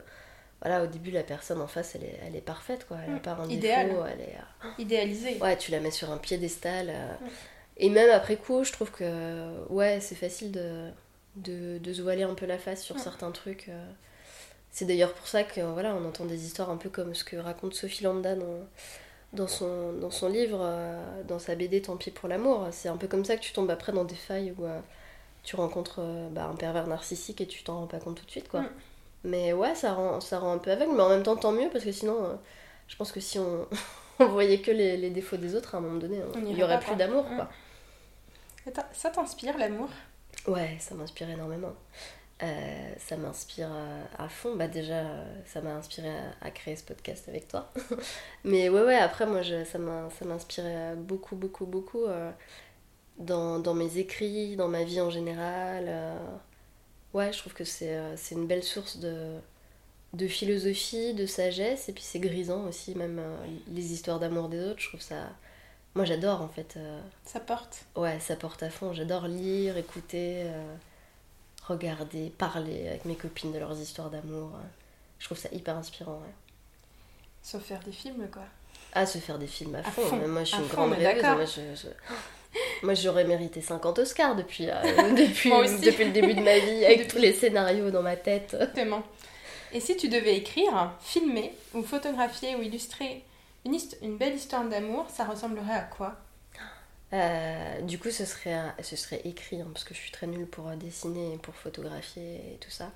voilà, 0.62 0.84
au 0.84 0.88
début, 0.88 1.12
la 1.12 1.22
personne 1.24 1.62
en 1.62 1.68
face, 1.68 1.94
elle 1.96 2.06
est, 2.06 2.20
elle 2.26 2.36
est 2.36 2.42
parfaite, 2.42 2.88
quoi. 2.88 2.98
Elle 3.06 3.12
n'a 3.14 3.20
Mm, 3.20 3.22
pas 3.22 3.32
un 3.40 3.50
idéal. 3.50 3.90
défaut. 3.90 4.04
Elle 4.12 4.22
est, 4.22 4.36
euh, 4.66 4.68
Idéalisé. 4.80 5.38
Ouais, 5.40 5.56
tu 5.58 5.70
la 5.72 5.80
mets 5.82 5.92
sur 5.92 6.10
un 6.12 6.18
piédestal. 6.18 6.88
Mm. 6.88 7.26
Et 7.78 7.90
même 7.90 8.10
après 8.10 8.38
coup, 8.38 8.64
je 8.64 8.72
trouve 8.72 8.90
que 8.92 9.68
ouais, 9.70 10.00
c'est 10.00 10.16
facile 10.16 10.52
de, 10.52 10.90
de, 11.36 11.78
de 11.78 11.94
se 11.94 12.02
voiler 12.02 12.24
un 12.24 12.34
peu 12.34 12.46
la 12.48 12.58
face 12.58 12.82
sur 12.82 12.96
Mm. 12.96 13.00
certains 13.00 13.32
trucs. 13.32 13.70
C'est 14.74 14.86
d'ailleurs 14.86 15.14
pour 15.14 15.28
ça 15.28 15.44
que 15.44 15.62
voilà, 15.62 15.96
on 15.96 16.04
entend 16.04 16.26
des 16.26 16.46
histoires 16.46 16.72
un 16.72 16.78
peu 16.78 16.90
comme 16.90 17.14
ce 17.14 17.24
que 17.24 17.36
raconte 17.36 17.76
Sophie 17.76 18.04
Lambda 18.04 18.36
dans, 18.36 18.68
dans, 19.32 19.48
son, 19.48 19.94
dans 19.94 20.10
son 20.10 20.28
livre, 20.28 20.58
euh, 20.62 21.24
dans 21.28 21.38
sa 21.38 21.54
BD 21.54 21.80
Tant 21.84 21.96
pis 21.96 22.10
pour 22.10 22.28
l'amour. 22.28 22.68
C'est 22.72 22.90
un 22.90 22.98
peu 22.98 23.08
comme 23.08 23.24
ça 23.24 23.38
que 23.38 23.42
tu 23.44 23.54
tombes 23.54 23.70
après 23.70 23.92
dans 23.92 24.04
des 24.04 24.16
failles 24.16 24.52
où 24.58 24.66
euh, 24.66 24.80
tu 25.44 25.56
rencontres 25.56 25.98
euh, 26.00 26.28
bah, 26.32 26.46
un 26.46 26.56
pervers 26.56 26.88
narcissique 26.88 27.40
et 27.40 27.46
tu 27.46 27.64
t'en 27.64 27.82
rends 27.82 27.88
pas 27.88 28.00
compte 28.00 28.18
tout 28.18 28.26
de 28.26 28.32
suite. 28.32 28.50
quoi. 28.50 28.62
Mm. 28.62 28.70
Mais 29.26 29.54
ouais, 29.54 29.76
ça 29.76 29.94
rend, 29.94 30.20
ça 30.22 30.40
rend 30.40 30.54
un 30.54 30.58
peu 30.58 30.72
aveugle, 30.72 30.94
mais 30.96 31.04
en 31.04 31.10
même 31.10 31.24
temps 31.24 31.36
tant 31.36 31.52
mieux 31.52 31.70
parce 31.72 31.86
que 31.86 31.92
sinon, 31.92 32.40
je 32.88 32.96
pense 32.96 33.12
que 33.12 33.20
si 33.20 33.38
on, 33.38 33.68
on 34.20 34.26
voyait 34.26 34.60
que 34.60 34.72
les, 34.72 34.98
les 34.98 35.12
défauts 35.12 35.38
des 35.38 35.54
autres, 35.54 35.76
à 35.76 35.78
un 35.78 35.82
moment 35.82 36.00
donné, 36.00 36.20
On 36.36 36.44
il 36.48 36.58
y 36.58 36.64
aurait 36.64 36.80
plus 36.80 36.96
d'amour. 36.96 37.26
Mm. 37.30 37.36
quoi. 37.36 37.50
Ça 38.92 39.12
t'inspire 39.12 39.56
l'amour? 39.56 39.90
Ouais, 40.48 40.78
ça 40.80 40.96
m'inspire 40.96 41.30
énormément. 41.30 41.74
Euh, 42.42 42.94
ça 42.98 43.16
m'inspire 43.16 43.70
à 44.18 44.28
fond. 44.28 44.56
Bah 44.56 44.68
déjà, 44.68 45.04
ça 45.46 45.62
m'a 45.62 45.72
inspiré 45.76 46.10
à, 46.10 46.48
à 46.48 46.52
créer 46.52 46.76
ce 46.76 46.84
podcast 46.84 47.30
avec 47.30 47.48
toi. 47.48 47.72
Mais 48.44 48.70
ouais, 48.70 48.82
ouais, 48.84 48.96
après, 48.98 49.26
moi, 49.26 49.42
je, 49.44 49.64
ça 49.64 49.80
m'inspirait 50.26 50.96
beaucoup, 50.98 51.36
beaucoup, 51.36 51.66
beaucoup 51.66 52.04
euh, 52.04 52.32
dans, 53.20 53.60
dans 53.60 53.74
mes 53.74 53.98
écrits, 53.98 54.56
dans 54.58 54.68
ma 54.68 54.84
vie 54.84 55.02
en 55.02 55.10
général. 55.10 55.86
euh. 55.88 56.18
Ouais, 57.14 57.32
je 57.34 57.40
trouve 57.40 57.54
que 57.54 57.64
c'est 57.66 57.96
une 58.32 58.48
belle 58.48 58.64
source 58.64 58.98
de, 58.98 59.36
de 60.14 60.28
philosophie, 60.28 61.14
de 61.14 61.26
sagesse. 61.28 61.90
Et 61.90 61.94
puis 61.94 62.04
c'est 62.04 62.20
grisant 62.20 62.66
aussi, 62.68 62.96
même 62.96 63.22
les 63.70 63.94
histoires 63.94 64.20
d'amour 64.20 64.50
des 64.50 64.62
autres. 64.66 64.82
Je 64.82 64.90
trouve 64.90 65.02
ça... 65.02 65.30
Moi, 65.96 66.06
j'adore, 66.06 66.42
en 66.42 66.50
fait. 66.50 66.78
Ça 67.26 67.40
porte. 67.40 67.86
Ouais, 67.96 68.20
ça 68.20 68.36
porte 68.36 68.64
à 68.64 68.70
fond. 68.72 68.94
J'adore 68.94 69.28
lire, 69.28 69.78
écouter, 69.78 70.46
regarder, 71.68 72.30
parler 72.38 72.88
avec 72.88 73.06
mes 73.06 73.16
copines 73.16 73.52
de 73.52 73.60
leurs 73.60 73.78
histoires 73.80 74.10
d'amour. 74.10 74.52
Je 75.20 75.26
trouve 75.26 75.38
ça 75.38 75.50
hyper 75.52 75.78
inspirant. 75.78 76.14
ouais. 76.24 76.34
Sauf 77.42 77.64
faire 77.64 77.80
des 77.82 77.92
films, 77.92 78.28
quoi. 78.32 78.44
Ah, 78.94 79.06
se 79.06 79.18
faire 79.18 79.38
des 79.40 79.48
films 79.48 79.76
à 79.76 79.80
À 79.80 79.84
fond. 79.92 80.16
moi, 80.28 80.42
je 80.44 80.50
suis 80.50 80.58
à 80.58 80.60
une 80.60 80.68
fond, 80.68 80.76
grande 80.88 80.94
rêveuse. 80.94 81.24
Moi, 81.24 81.46
je- 81.46 81.76
je- 81.82 82.86
moi, 82.86 82.94
j'aurais 82.94 83.24
mérité 83.26 83.60
50 83.62 84.00
Oscars 84.00 84.36
depuis, 84.36 84.70
euh, 84.70 84.74
depuis, 85.16 85.50
depuis 85.82 86.06
le 86.06 86.12
début 86.12 86.34
de 86.36 86.42
ma 86.42 86.58
vie, 86.60 86.86
avec 86.86 87.00
Depuis- 87.00 87.10
tous 87.12 87.18
les 87.18 87.34
scénarios 87.34 87.90
dans 87.92 88.02
ma 88.04 88.16
tête. 88.16 88.54
Exactement. 88.54 89.04
Et 89.72 89.80
si 89.80 89.98
tu 89.98 90.08
devais 90.10 90.36
écrire, 90.38 90.92
filmer, 91.02 91.54
ou 91.74 91.82
photographier, 91.82 92.56
ou 92.56 92.62
illustrer 92.62 93.24
une 93.66 94.18
belle 94.18 94.36
histoire 94.36 94.64
d'amour, 94.66 95.06
ça 95.10 95.26
ressemblerait 95.26 95.74
à 95.74 95.82
quoi? 95.84 96.16
Euh, 97.14 97.82
du 97.82 98.00
coup, 98.00 98.10
ce 98.10 98.26
serait, 98.26 98.60
ce 98.82 98.96
serait 98.96 99.22
écrit, 99.24 99.62
hein, 99.62 99.68
parce 99.72 99.84
que 99.84 99.94
je 99.94 100.00
suis 100.00 100.12
très 100.12 100.26
nulle 100.26 100.48
pour 100.48 100.68
euh, 100.68 100.76
dessiner, 100.76 101.38
pour 101.38 101.56
photographier 101.56 102.54
et 102.54 102.58
tout 102.60 102.72
ça. 102.72 102.92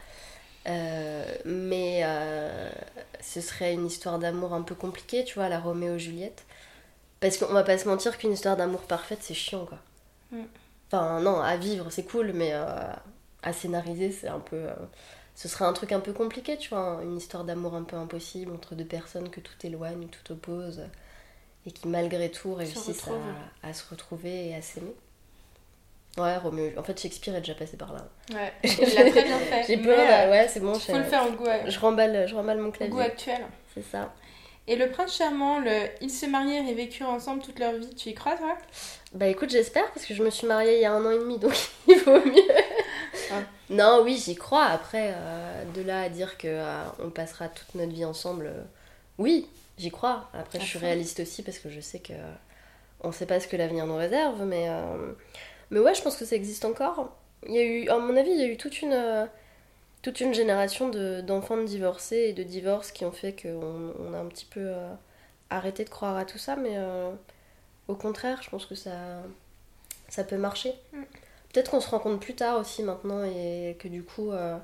Euh, 0.67 1.23
mais 1.45 2.01
euh, 2.03 2.69
ce 3.21 3.41
serait 3.41 3.73
une 3.73 3.85
histoire 3.85 4.17
d'amour 4.17 4.53
un 4.53 4.63
peu 4.63 4.75
compliquée, 4.75 5.23
tu 5.23 5.35
vois, 5.35 5.49
la 5.49 5.59
Roméo 5.59 5.95
et 5.95 5.99
Juliette. 5.99 6.45
Parce 7.19 7.37
qu'on 7.37 7.53
va 7.53 7.63
pas 7.63 7.77
se 7.77 7.87
mentir 7.87 8.17
qu'une 8.17 8.31
histoire 8.31 8.57
d'amour 8.57 8.81
parfaite, 8.81 9.19
c'est 9.21 9.33
chiant, 9.35 9.65
quoi. 9.65 9.79
Mm. 10.31 10.45
Enfin, 10.87 11.21
non, 11.21 11.39
à 11.39 11.55
vivre, 11.57 11.91
c'est 11.91 12.03
cool, 12.03 12.31
mais 12.33 12.53
à 12.53 13.53
scénariser, 13.53 14.11
c'est 14.11 14.29
un 14.29 14.39
peu... 14.39 14.67
ce 15.35 15.47
serait 15.47 15.65
un 15.65 15.73
truc 15.73 15.91
un 15.91 15.99
peu 15.99 16.13
compliqué, 16.13 16.57
tu 16.57 16.69
vois, 16.69 16.79
hein, 16.79 17.01
une 17.01 17.17
histoire 17.17 17.43
d'amour 17.43 17.75
un 17.75 17.83
peu 17.83 17.97
impossible 17.97 18.53
entre 18.53 18.73
deux 18.75 18.85
personnes 18.85 19.29
que 19.29 19.41
tout 19.41 19.53
éloigne, 19.63 20.07
tout 20.07 20.31
oppose, 20.31 20.83
et 21.67 21.71
qui 21.71 21.87
malgré 21.87 22.31
tout 22.31 22.53
réussissent 22.53 23.07
à, 23.63 23.67
à 23.67 23.73
se 23.73 23.83
retrouver 23.89 24.49
et 24.49 24.55
à 24.55 24.61
s'aimer. 24.61 24.95
Ouais, 26.17 26.37
Roméo. 26.37 26.71
En 26.77 26.83
fait, 26.83 26.99
Shakespeare 26.99 27.35
est 27.35 27.41
déjà 27.41 27.53
passé 27.53 27.77
par 27.77 27.93
là. 27.93 28.07
Ouais, 28.33 28.51
il 28.63 28.95
l'a 28.95 29.11
très 29.11 29.23
bien 29.23 29.37
fait. 29.37 29.63
J'ai 29.67 29.77
peur. 29.77 30.29
ouais, 30.31 30.47
c'est 30.47 30.59
bon. 30.61 30.73
faut 30.73 30.93
je, 30.93 30.97
le 30.97 31.03
faire 31.03 31.27
au 31.27 31.31
goût, 31.33 31.45
je 31.67 31.79
remballe, 31.79 32.27
je 32.27 32.33
remballe 32.33 32.57
mon 32.57 32.69
au 32.69 32.71
clavier. 32.71 32.91
goût 32.91 32.99
actuel. 33.01 33.41
C'est 33.75 33.83
ça. 33.83 34.13
Et 34.69 34.75
le 34.75 34.89
prince 34.89 35.15
charmant, 35.15 35.59
le 35.59 35.87
ils 36.01 36.09
se 36.09 36.25
marièrent 36.25 36.67
et 36.67 36.73
vécurent 36.73 37.09
ensemble 37.09 37.41
toute 37.41 37.59
leur 37.59 37.73
vie, 37.73 37.93
tu 37.95 38.09
y 38.09 38.13
crois 38.13 38.35
toi? 38.35 38.57
Bah 39.13 39.27
écoute, 39.27 39.49
j'espère 39.49 39.89
parce 39.93 40.05
que 40.05 40.13
je 40.13 40.21
me 40.23 40.29
suis 40.29 40.45
mariée 40.47 40.75
il 40.77 40.81
y 40.81 40.85
a 40.85 40.91
un 40.91 41.05
an 41.05 41.11
et 41.11 41.19
demi, 41.19 41.37
donc 41.37 41.53
il 41.87 41.97
vaut 41.99 42.19
mieux. 42.19 42.41
Ah. 43.31 43.41
Non, 43.69 44.01
oui, 44.03 44.21
j'y 44.23 44.35
crois. 44.35 44.65
Après, 44.65 45.13
euh, 45.15 45.63
de 45.75 45.81
là 45.83 46.01
à 46.01 46.09
dire 46.09 46.37
que 46.37 46.47
euh, 46.47 46.83
on 47.03 47.09
passera 47.09 47.47
toute 47.47 47.75
notre 47.75 47.93
vie 47.93 48.03
ensemble, 48.05 48.47
euh, 48.47 48.63
oui, 49.17 49.47
j'y 49.77 49.91
crois. 49.91 50.29
Après, 50.33 50.59
À 50.59 50.61
je 50.61 50.67
suis 50.67 50.79
réaliste 50.79 51.19
aussi 51.19 51.43
parce 51.43 51.59
que 51.59 51.69
je 51.69 51.79
sais 51.79 51.99
que 51.99 52.13
on 53.01 53.11
sait 53.11 53.25
pas 53.25 53.39
ce 53.39 53.47
que 53.47 53.55
l'avenir 53.57 53.85
nous 53.85 53.95
réserve, 53.95 54.43
mais 54.43 54.69
euh, 54.69 55.13
mais 55.71 55.79
ouais, 55.79 55.93
je 55.95 56.01
pense 56.01 56.17
que 56.17 56.25
ça 56.25 56.35
existe 56.35 56.65
encore. 56.65 57.15
Il 57.47 57.53
y 57.53 57.59
a 57.59 57.63
eu, 57.63 57.89
à 57.89 57.97
mon 57.99 58.15
avis, 58.17 58.31
il 58.31 58.39
y 58.39 58.43
a 58.43 58.47
eu 58.47 58.57
toute 58.57 58.81
une 58.81 58.93
euh, 58.93 59.25
toute 60.01 60.21
une 60.21 60.33
génération 60.33 60.89
de- 60.89 61.21
d'enfants 61.21 61.57
de, 61.57 61.63
divorcés 61.65 62.27
et 62.29 62.33
de 62.33 62.43
divorces 62.43 62.91
qui 62.91 63.05
ont 63.05 63.11
fait 63.11 63.33
qu'on 63.41 63.93
on 63.99 64.13
a 64.13 64.19
un 64.19 64.25
petit 64.27 64.45
peu 64.45 64.61
euh, 64.61 64.93
arrêté 65.49 65.83
de 65.83 65.89
croire 65.89 66.17
à 66.17 66.25
tout 66.25 66.37
ça, 66.37 66.55
mais 66.55 66.73
euh, 66.77 67.11
au 67.87 67.95
contraire, 67.95 68.41
je 68.43 68.49
pense 68.49 68.65
que 68.65 68.75
ça, 68.75 68.91
ça 70.09 70.23
peut 70.23 70.37
marcher. 70.37 70.73
Mm. 70.93 71.03
Peut-être 71.53 71.71
qu'on 71.71 71.81
se 71.81 71.89
rend 71.89 71.99
compte 71.99 72.21
plus 72.21 72.35
tard 72.35 72.59
aussi 72.59 72.83
maintenant 72.83 73.23
et 73.23 73.75
que 73.79 73.87
du 73.87 74.03
coup, 74.03 74.31
euh, 74.31 74.57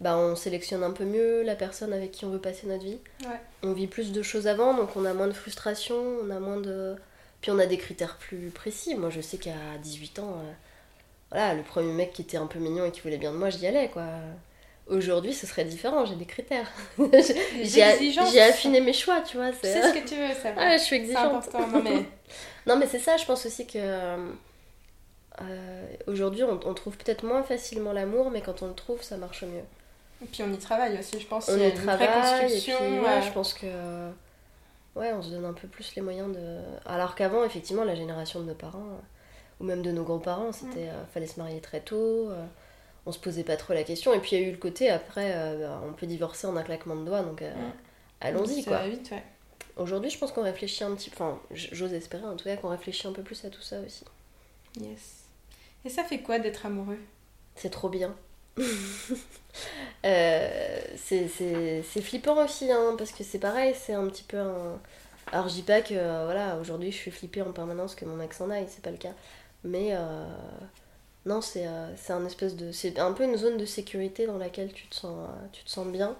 bah, 0.00 0.16
on 0.16 0.34
sélectionne 0.36 0.82
un 0.82 0.90
peu 0.92 1.04
mieux 1.04 1.42
la 1.42 1.54
personne 1.54 1.92
avec 1.92 2.10
qui 2.12 2.24
on 2.24 2.30
veut 2.30 2.38
passer 2.40 2.66
notre 2.66 2.84
vie. 2.84 2.98
Ouais. 3.22 3.40
On 3.62 3.72
vit 3.72 3.86
plus 3.86 4.12
de 4.12 4.22
choses 4.22 4.46
avant, 4.46 4.74
donc 4.74 4.96
on 4.96 5.04
a 5.04 5.12
moins 5.14 5.28
de 5.28 5.32
frustration, 5.32 5.96
on 6.24 6.30
a 6.30 6.40
moins 6.40 6.56
de... 6.58 6.96
Puis 7.42 7.50
on 7.50 7.58
a 7.58 7.66
des 7.66 7.78
critères 7.78 8.16
plus 8.16 8.50
précis. 8.50 8.94
Moi, 8.94 9.08
je 9.10 9.20
sais 9.20 9.38
qu'à 9.38 9.52
18 9.82 10.18
ans, 10.18 10.34
euh, 10.38 10.52
voilà, 11.30 11.54
le 11.54 11.62
premier 11.62 11.92
mec 11.92 12.12
qui 12.12 12.22
était 12.22 12.36
un 12.36 12.46
peu 12.46 12.58
mignon 12.58 12.84
et 12.86 12.90
qui 12.90 13.00
voulait 13.00 13.16
bien 13.18 13.32
de 13.32 13.36
moi, 13.38 13.48
j'y 13.50 13.66
allais, 13.66 13.88
quoi. 13.88 14.04
Aujourd'hui, 14.88 15.32
ce 15.32 15.46
serait 15.46 15.64
différent, 15.64 16.04
j'ai 16.04 16.16
des 16.16 16.24
critères. 16.26 16.68
J'ai 18.32 18.40
affiné 18.42 18.80
mes 18.80 18.92
choix, 18.92 19.20
tu 19.20 19.36
vois. 19.36 19.52
C'est- 19.52 19.80
ce 19.82 19.92
que 19.98 20.06
tu 20.08 20.16
veux, 20.16 20.34
ça 20.42 20.52
va. 20.56 20.76
Je 20.76 20.82
suis 20.82 20.96
exigeante. 20.96 21.52
Non, 21.54 21.80
mais 21.82 22.04
Non, 22.66 22.76
mais 22.76 22.86
c'est 22.86 22.98
ça, 22.98 23.16
je 23.16 23.24
pense 23.24 23.46
aussi 23.46 23.66
que. 23.66 23.78
euh, 23.78 24.16
euh, 25.42 25.86
Aujourd'hui, 26.06 26.42
on, 26.44 26.58
on 26.66 26.74
trouve 26.74 26.96
peut-être 26.96 27.24
moins 27.24 27.42
facilement 27.42 27.92
l'amour, 27.92 28.30
mais 28.30 28.40
quand 28.42 28.62
on 28.62 28.66
le 28.68 28.74
trouve, 28.74 29.02
ça 29.02 29.16
marche 29.16 29.42
mieux. 29.44 29.62
Et 30.22 30.26
puis 30.26 30.42
on 30.42 30.52
y 30.52 30.58
travaille 30.58 30.98
aussi, 30.98 31.18
je 31.20 31.26
pense. 31.26 31.48
On 31.48 31.56
y 31.58 31.62
a 31.62 31.68
y 31.68 31.74
travaille, 31.74 32.52
et 32.52 32.60
puis 32.60 32.72
ouais, 32.72 33.08
euh, 33.08 33.22
je 33.22 33.32
pense 33.32 33.54
que. 33.54 34.10
Ouais, 34.96 35.12
on 35.12 35.22
se 35.22 35.30
donne 35.30 35.44
un 35.44 35.52
peu 35.52 35.68
plus 35.68 35.94
les 35.94 36.02
moyens 36.02 36.34
de. 36.34 36.58
Alors 36.84 37.14
qu'avant, 37.14 37.44
effectivement, 37.44 37.84
la 37.84 37.94
génération 37.94 38.40
de 38.40 38.44
nos 38.46 38.54
parents, 38.54 38.78
euh, 38.88 38.98
ou 39.60 39.64
même 39.64 39.82
de 39.82 39.90
nos 39.92 40.02
grands-parents, 40.04 40.52
c'était. 40.52 40.88
euh, 40.88 41.04
fallait 41.14 41.26
se 41.26 41.38
marier 41.38 41.60
très 41.60 41.80
tôt, 41.80 42.30
on 43.06 43.12
se 43.12 43.18
posait 43.18 43.44
pas 43.44 43.56
trop 43.56 43.72
la 43.72 43.82
question, 43.82 44.12
et 44.12 44.18
puis 44.20 44.36
il 44.36 44.42
y 44.42 44.44
a 44.44 44.48
eu 44.48 44.50
le 44.52 44.58
côté, 44.58 44.90
après, 44.90 45.32
euh, 45.34 45.68
bah, 45.68 45.80
on 45.88 45.92
peut 45.94 46.06
divorcer 46.06 46.46
en 46.46 46.56
un 46.56 46.62
claquement 46.62 46.96
de 46.96 47.04
doigts, 47.06 47.22
donc 47.22 47.40
euh, 47.42 47.50
Mm. 47.54 47.72
allons-y, 48.20 48.62
quoi. 48.64 48.86
vite, 48.86 49.10
ouais. 49.10 49.22
Aujourd'hui, 49.76 50.10
je 50.10 50.18
pense 50.18 50.32
qu'on 50.32 50.42
réfléchit 50.42 50.84
un 50.84 50.94
petit 50.94 51.10
Enfin, 51.12 51.40
j- 51.52 51.70
j'ose 51.72 51.94
espérer 51.94 52.24
en 52.26 52.36
tout 52.36 52.44
cas 52.44 52.56
qu'on 52.56 52.68
réfléchit 52.68 53.06
un 53.06 53.12
peu 53.12 53.22
plus 53.22 53.42
à 53.46 53.48
tout 53.50 53.62
ça 53.62 53.80
aussi. 53.80 54.04
Yes. 54.78 55.22
Et 55.84 55.88
ça 55.88 56.04
fait 56.04 56.18
quoi 56.20 56.38
d'être 56.38 56.66
amoureux? 56.66 56.98
C'est 57.56 57.70
trop 57.70 57.88
bien. 57.88 58.14
Euh, 60.04 60.80
c'est- 60.96 61.28
flippant 62.02 62.42
aussi, 62.44 62.70
hein, 62.72 62.94
parce 62.96 63.12
que 63.12 63.24
c'est 63.24 63.38
pareil, 63.38 63.74
c'est 63.78 63.94
un 63.94 64.06
petit 64.08 64.22
peu 64.24 64.38
un. 64.38 64.80
Alors 65.32 65.48
je 65.48 65.54
dis 65.54 65.62
pas 65.62 65.82
que 65.82 65.94
euh, 65.94 66.24
voilà, 66.24 66.56
aujourd'hui 66.58 66.90
je 66.92 66.96
suis 66.96 67.10
flippée 67.10 67.42
en 67.42 67.52
permanence 67.52 67.94
que 67.94 68.04
mon 68.06 68.18
s'en 68.34 68.50
aille, 68.50 68.66
c'est 68.68 68.82
pas 68.82 68.90
le 68.90 68.96
cas. 68.96 69.12
Mais 69.64 69.90
euh, 69.92 70.24
non, 71.26 71.40
c'est 71.96 72.12
un 72.12 72.26
espèce 72.26 72.56
de. 72.56 72.72
C'est 72.72 72.98
un 72.98 73.12
peu 73.12 73.24
une 73.24 73.36
zone 73.36 73.58
de 73.58 73.66
sécurité 73.66 74.26
dans 74.26 74.38
laquelle 74.38 74.72
tu 74.72 74.86
te 74.88 74.94
sens, 74.96 75.28
bien. 75.86 76.16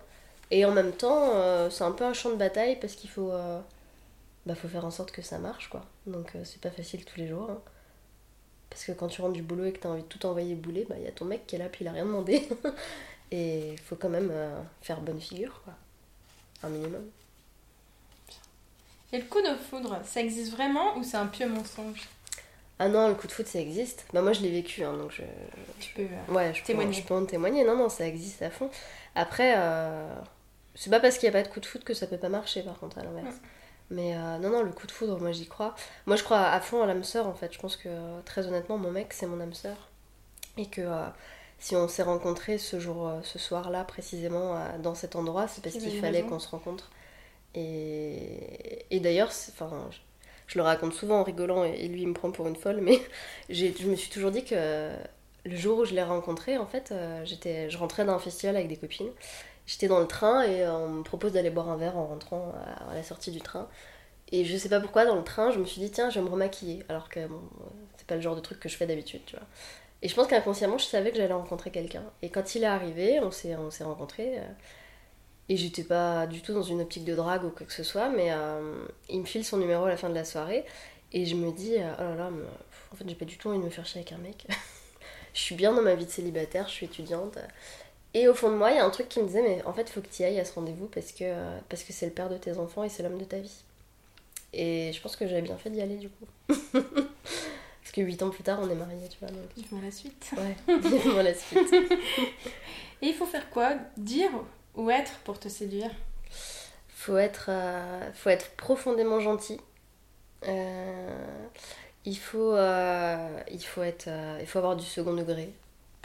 Et 0.51 0.65
en 0.65 0.73
même 0.73 0.93
temps, 0.93 1.71
c'est 1.71 1.85
un 1.85 1.93
peu 1.93 2.05
un 2.05 2.13
champ 2.15 2.31
de 2.31 2.37
bataille 2.37 2.79
parce 2.81 2.95
qu'il 2.95 3.11
faut, 3.11 3.33
bah, 4.47 4.55
faire 4.69 4.85
en 4.85 4.91
sorte 4.91 5.13
que 5.13 5.23
ça 5.23 5.39
marche, 5.39 5.69
quoi. 5.71 5.83
Donc 6.07 6.33
c'est 6.45 6.61
pas 6.61 6.71
facile 6.71 7.05
tous 7.05 7.19
les 7.21 7.29
jours. 7.29 7.51
hein. 7.51 7.61
Parce 8.71 8.85
que 8.85 8.93
quand 8.93 9.09
tu 9.09 9.21
rentres 9.21 9.35
du 9.35 9.43
boulot 9.43 9.65
et 9.65 9.73
que 9.73 9.81
tu 9.81 9.87
as 9.87 9.91
envie 9.91 10.03
de 10.03 10.07
tout 10.09 10.25
envoyer 10.27 10.55
bouler, 10.55 10.87
bah 10.89 10.95
il 10.99 11.05
y 11.05 11.09
a 11.09 11.13
ton 11.13 11.25
mec 11.25 11.47
qui 11.47 11.57
est 11.57 11.59
là 11.59 11.69
puis 11.69 11.85
il 11.85 11.89
a 11.89 11.93
rien 11.93 12.05
demandé. 12.07 12.49
et 13.33 13.73
il 13.73 13.79
faut 13.81 13.97
quand 13.97 14.09
même 14.09 14.31
euh, 14.33 14.61
faire 14.83 15.01
bonne 15.01 15.21
figure, 15.21 15.61
quoi. 15.65 15.75
Un 16.63 16.69
minimum. 16.69 17.05
Et 19.13 19.19
le 19.19 19.25
coup 19.25 19.43
de 19.43 19.55
foudre, 19.57 20.01
ça 20.05 20.21
existe 20.21 20.53
vraiment 20.53 20.97
ou 20.97 21.03
c'est 21.03 21.17
un 21.17 21.27
pieux 21.27 21.49
mensonge? 21.49 22.09
Ah 22.79 22.89
non, 22.89 23.09
le 23.09 23.15
coup 23.15 23.27
de 23.27 23.33
foot 23.33 23.47
ça 23.47 23.59
existe. 23.59 24.07
Bah 24.13 24.23
moi 24.23 24.33
je 24.33 24.41
l'ai 24.41 24.51
vécu, 24.51 24.85
hein, 24.85 24.97
donc 24.97 25.11
je, 25.11 25.23
Tu 25.81 25.93
peux. 25.95 26.03
euh, 26.03 26.33
Ouais, 26.33 26.55
je 26.55 26.63
Témoigner. 26.63 26.91
Peux, 26.93 27.03
je 27.03 27.03
peux 27.09 27.15
en 27.15 27.27
témoigner. 27.27 27.65
Non, 27.65 27.77
non, 27.77 27.89
ça 27.89 28.07
existe 28.07 28.41
à 28.43 28.51
fond. 28.51 28.71
Après, 29.17 29.55
euh, 29.59 30.15
c'est 30.77 30.89
pas 30.91 31.01
parce 31.01 31.19
qu'il 31.19 31.29
n'y 31.29 31.35
a 31.37 31.43
pas 31.43 31.47
de 31.47 31.53
coup 31.53 31.61
de 31.61 31.67
foot 31.67 31.83
que 31.85 31.93
ça 31.93 32.07
peut 32.07 32.17
pas 32.19 32.29
marcher, 32.29 32.63
par 32.63 32.79
contre, 32.79 32.99
à 32.99 33.03
l'inverse. 33.03 33.35
Mais 33.91 34.15
euh, 34.17 34.39
non, 34.39 34.51
non, 34.51 34.63
le 34.63 34.71
coup 34.73 34.87
de 34.87 34.93
foudre, 34.93 35.19
moi 35.21 35.33
j'y 35.33 35.47
crois. 35.49 35.75
Moi 36.07 36.17
je 36.17 36.23
crois 36.25 36.47
à 36.47 36.61
fond 36.61 36.83
à 36.83 36.87
l'âme 36.87 37.05
sœur, 37.05 37.27
en 37.27 37.35
fait. 37.35 37.53
Je 37.53 37.59
pense 37.59 37.77
que, 37.77 37.89
très 38.25 38.47
honnêtement, 38.47 38.79
mon 38.79 38.91
mec, 38.91 39.13
c'est 39.13 39.27
mon 39.27 39.41
âme 39.41 39.55
sœur. 39.55 39.91
Et 40.57 40.67
que 40.67 40.83
euh, 40.83 41.07
si 41.59 41.77
on 41.77 41.89
s'est 41.89 42.03
rencontrés 42.03 42.59
ce 42.59 42.79
jour, 42.81 43.09
euh, 43.09 43.21
ce 43.23 43.39
soir-là, 43.39 43.85
précisément, 43.85 44.57
dans 44.83 44.95
cet 44.95 45.17
endroit, 45.17 45.49
c'est 45.49 45.63
parce 45.63 45.77
qu'il 45.77 45.99
fallait 46.01 46.23
qu'on 46.23 46.39
se 46.39 46.49
rencontre. 46.49 46.91
Et, 47.55 48.87
et 48.91 49.01
d'ailleurs, 49.01 49.29
enfin, 49.29 49.89
je, 49.91 49.99
je 50.47 50.59
le 50.59 50.65
raconte 50.65 50.95
souvent 50.95 51.21
en 51.21 51.25
rigolant, 51.25 51.65
et, 51.65 51.71
et 51.81 51.89
lui 51.89 52.03
il 52.03 52.09
me 52.09 52.15
prend 52.15 52.31
pour 52.31 52.47
une 52.49 52.57
folle, 52.57 52.81
mais 52.81 53.01
je 53.51 53.87
me 53.87 53.97
suis 53.97 54.11
toujours 54.11 54.31
dit 54.31 54.45
que 54.45 54.91
le 55.45 55.57
jour 55.57 55.79
où 55.79 55.85
je 55.85 55.95
l'ai 55.95 56.03
rencontré, 56.03 56.59
en 56.59 56.67
fait, 56.67 56.93
euh, 56.93 57.25
j'étais, 57.25 57.71
je 57.71 57.79
rentrais 57.79 58.05
d'un 58.05 58.19
festival 58.19 58.57
avec 58.57 58.69
des 58.69 58.77
copines. 58.77 59.11
J'étais 59.71 59.87
dans 59.87 60.01
le 60.01 60.09
train 60.09 60.43
et 60.43 60.63
euh, 60.63 60.75
on 60.75 60.89
me 60.89 61.03
propose 61.05 61.31
d'aller 61.31 61.51
boire 61.51 61.69
un 61.69 61.77
verre 61.77 61.97
en 61.97 62.05
rentrant 62.05 62.53
à, 62.91 62.93
la 62.93 63.05
sortie 63.05 63.31
du 63.31 63.41
train. 63.41 63.69
Et 64.33 64.45
je 64.45 64.57
sais 64.57 64.69
pas 64.69 64.81
pourquoi, 64.81 65.07
dans 65.07 65.15
le 65.15 65.23
train, 65.23 65.53
je 65.53 65.61
me 65.61 65.65
suis 65.65 65.81
dit, 65.81 65.93
tiens, 65.93 66.11
je 66.11 66.19
vais 66.19 66.25
me 66.25 66.31
remaquiller. 66.31 66.83
Alors 66.89 67.09
que 67.09 67.25
bon, 67.25 67.37
euh, 67.37 67.65
c'est 67.97 68.07
pas 68.09 68.17
le 68.17 68.21
genre 68.21 68.35
de 68.35 68.41
truc 68.41 68.59
que 68.59 68.69
je 68.69 68.77
fais 68.77 68.89
d'habitude, 68.89 69.21
tu 69.27 69.37
vois. 69.37 69.47
Et 70.03 70.09
je 70.09 70.15
pense 70.17 70.27
qu'inconsciemment, 70.27 70.77
je 70.77 70.87
savais 70.87 71.13
que 71.13 71.19
j'allais 71.19 71.35
rencontrer 71.35 71.71
quelqu'un. 71.71 72.03
Et 72.21 72.31
quand 72.31 72.57
il 72.57 72.65
est 72.65 72.67
arrivé, 72.67 73.21
on 73.21 73.31
s'est, 73.31 73.55
on 73.55 73.71
s'est 73.71 73.85
rencontrés. 73.85 74.41
euh, 74.41 74.49
et 75.49 75.57
j'étais 75.57 75.85
pas 75.85 76.27
du 76.27 76.43
tout 76.43 76.53
dans 76.53 76.63
une 76.63 76.81
optique 76.81 77.05
de 77.05 77.15
drague 77.15 77.45
ou 77.45 77.51
quoi 77.51 77.65
que 77.67 77.73
ce 77.73 77.83
soit, 77.83 78.09
mais 78.09 78.31
il 79.09 79.21
me 79.21 79.27
file 79.27 79.45
son 79.45 79.57
numéro 79.57 79.85
à 79.85 79.89
la 79.89 79.97
fin 79.97 80.09
de 80.09 80.15
la 80.15 80.25
soirée. 80.25 80.65
Et 81.13 81.27
je 81.27 81.35
me 81.35 81.51
dis, 81.51 81.75
oh 81.75 82.03
là 82.03 82.15
là, 82.15 82.31
en 82.93 82.97
fait, 82.97 83.05
j'ai 83.09 83.17
pas 83.17 83.25
du 83.25 83.37
tout 83.37 83.49
envie 83.49 83.59
de 83.59 83.65
me 83.65 83.71
faire 83.71 83.85
chier 83.85 84.01
avec 84.01 84.13
un 84.13 84.19
mec. 84.19 84.47
je 85.35 85.41
suis 85.41 85.57
bien 85.57 85.73
dans 85.73 85.83
ma 85.83 85.97
vie 85.97 86.07
de 86.07 86.11
célibataire, 86.11 86.69
je 86.69 86.73
suis 86.73 86.87
étudiante. 86.87 87.37
Et 88.15 88.29
au 88.29 88.35
fond 88.35 88.51
de 88.51 88.57
moi, 88.57 88.71
il 88.71 88.77
y 88.77 88.81
a 88.81 88.85
un 88.85 88.91
truc 88.91 89.09
qui 89.09 89.21
me 89.21 89.27
disait, 89.27 89.43
mais 89.43 89.63
en 89.65 89.73
fait, 89.73 89.89
faut 89.89 90.01
que 90.01 90.09
tu 90.09 90.23
ailles 90.23 90.41
à 90.41 90.45
ce 90.45 90.53
rendez-vous 90.55 90.87
parce 90.87 91.13
que 91.13 91.25
euh, 91.25 91.59
parce 91.69 91.85
que 91.85 91.93
c'est 91.93 92.07
le 92.07 92.13
père 92.13 92.29
de 92.29 92.37
tes 92.37 92.59
enfants 92.59 92.83
et 92.83 92.89
c'est 92.89 93.03
l'homme 93.03 93.19
de 93.19 93.25
ta 93.25 93.39
vie. 93.39 93.63
Et 94.53 94.93
je 94.93 95.01
pense 95.01 95.17
que 95.17 95.27
j'avais 95.27 95.43
bien 95.43 95.57
fait 95.57 95.71
d'y 95.71 95.81
aller 95.81 95.97
du 95.97 96.09
coup. 96.09 96.27
parce 96.73 97.93
que 97.93 98.01
8 98.01 98.23
ans 98.23 98.31
plus 98.31 98.43
tard, 98.43 98.59
on 98.63 98.69
est 98.69 98.75
mariés, 98.75 99.09
tu 99.09 99.19
vois. 99.21 99.29
Donc... 99.29 99.47
Vivement 99.57 99.81
la 99.83 99.91
suite. 99.91 100.31
Ouais, 100.37 100.79
vivement 100.81 101.23
la 101.23 101.35
suite. 101.35 101.73
Et 103.03 103.07
il 103.07 103.15
faut 103.15 103.27
faire 103.27 103.49
quoi? 103.51 103.75
Dire 103.97 104.31
ou 104.75 104.91
être 104.91 105.13
pour 105.25 105.39
te 105.39 105.49
séduire? 105.49 105.91
Faut 106.89 107.17
être, 107.17 107.47
euh, 107.49 108.13
faut 108.13 108.29
être 108.29 108.51
profondément 108.57 109.21
gentil. 109.21 109.59
Euh, 110.47 111.27
il, 112.05 112.19
faut, 112.19 112.55
euh, 112.55 113.41
il, 113.51 113.63
faut 113.63 113.83
être, 113.83 114.09
il 114.41 114.47
faut 114.47 114.59
avoir 114.59 114.77
du 114.77 114.85
second 114.85 115.15
degré, 115.15 115.51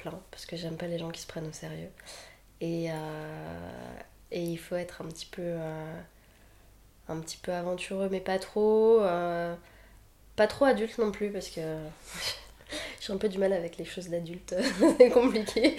plein, 0.09 0.19
parce 0.31 0.45
que 0.45 0.55
j'aime 0.55 0.77
pas 0.77 0.87
les 0.87 0.99
gens 0.99 1.09
qui 1.11 1.21
se 1.21 1.27
prennent 1.27 1.47
au 1.47 1.51
sérieux. 1.53 1.89
Et, 2.61 2.91
euh, 2.91 3.97
et 4.31 4.41
il 4.43 4.57
faut 4.57 4.75
être 4.75 5.01
un 5.01 5.05
petit 5.05 5.25
peu, 5.25 5.41
euh, 5.43 6.01
un 7.07 7.19
petit 7.19 7.37
peu 7.37 7.51
aventureux, 7.53 8.09
mais 8.11 8.19
pas 8.19 8.39
trop. 8.39 9.01
euh, 9.01 9.55
pas 10.35 10.47
trop 10.47 10.65
adulte 10.65 10.97
non 10.97 11.11
plus, 11.11 11.31
parce 11.31 11.47
que 11.49 11.61
j'ai 13.01 13.13
un 13.13 13.17
peu 13.17 13.29
du 13.29 13.37
mal 13.37 13.53
avec 13.53 13.77
les 13.77 13.85
choses 13.85 14.09
d'adulte. 14.09 14.55
C'est 14.97 15.09
compliqué. 15.09 15.77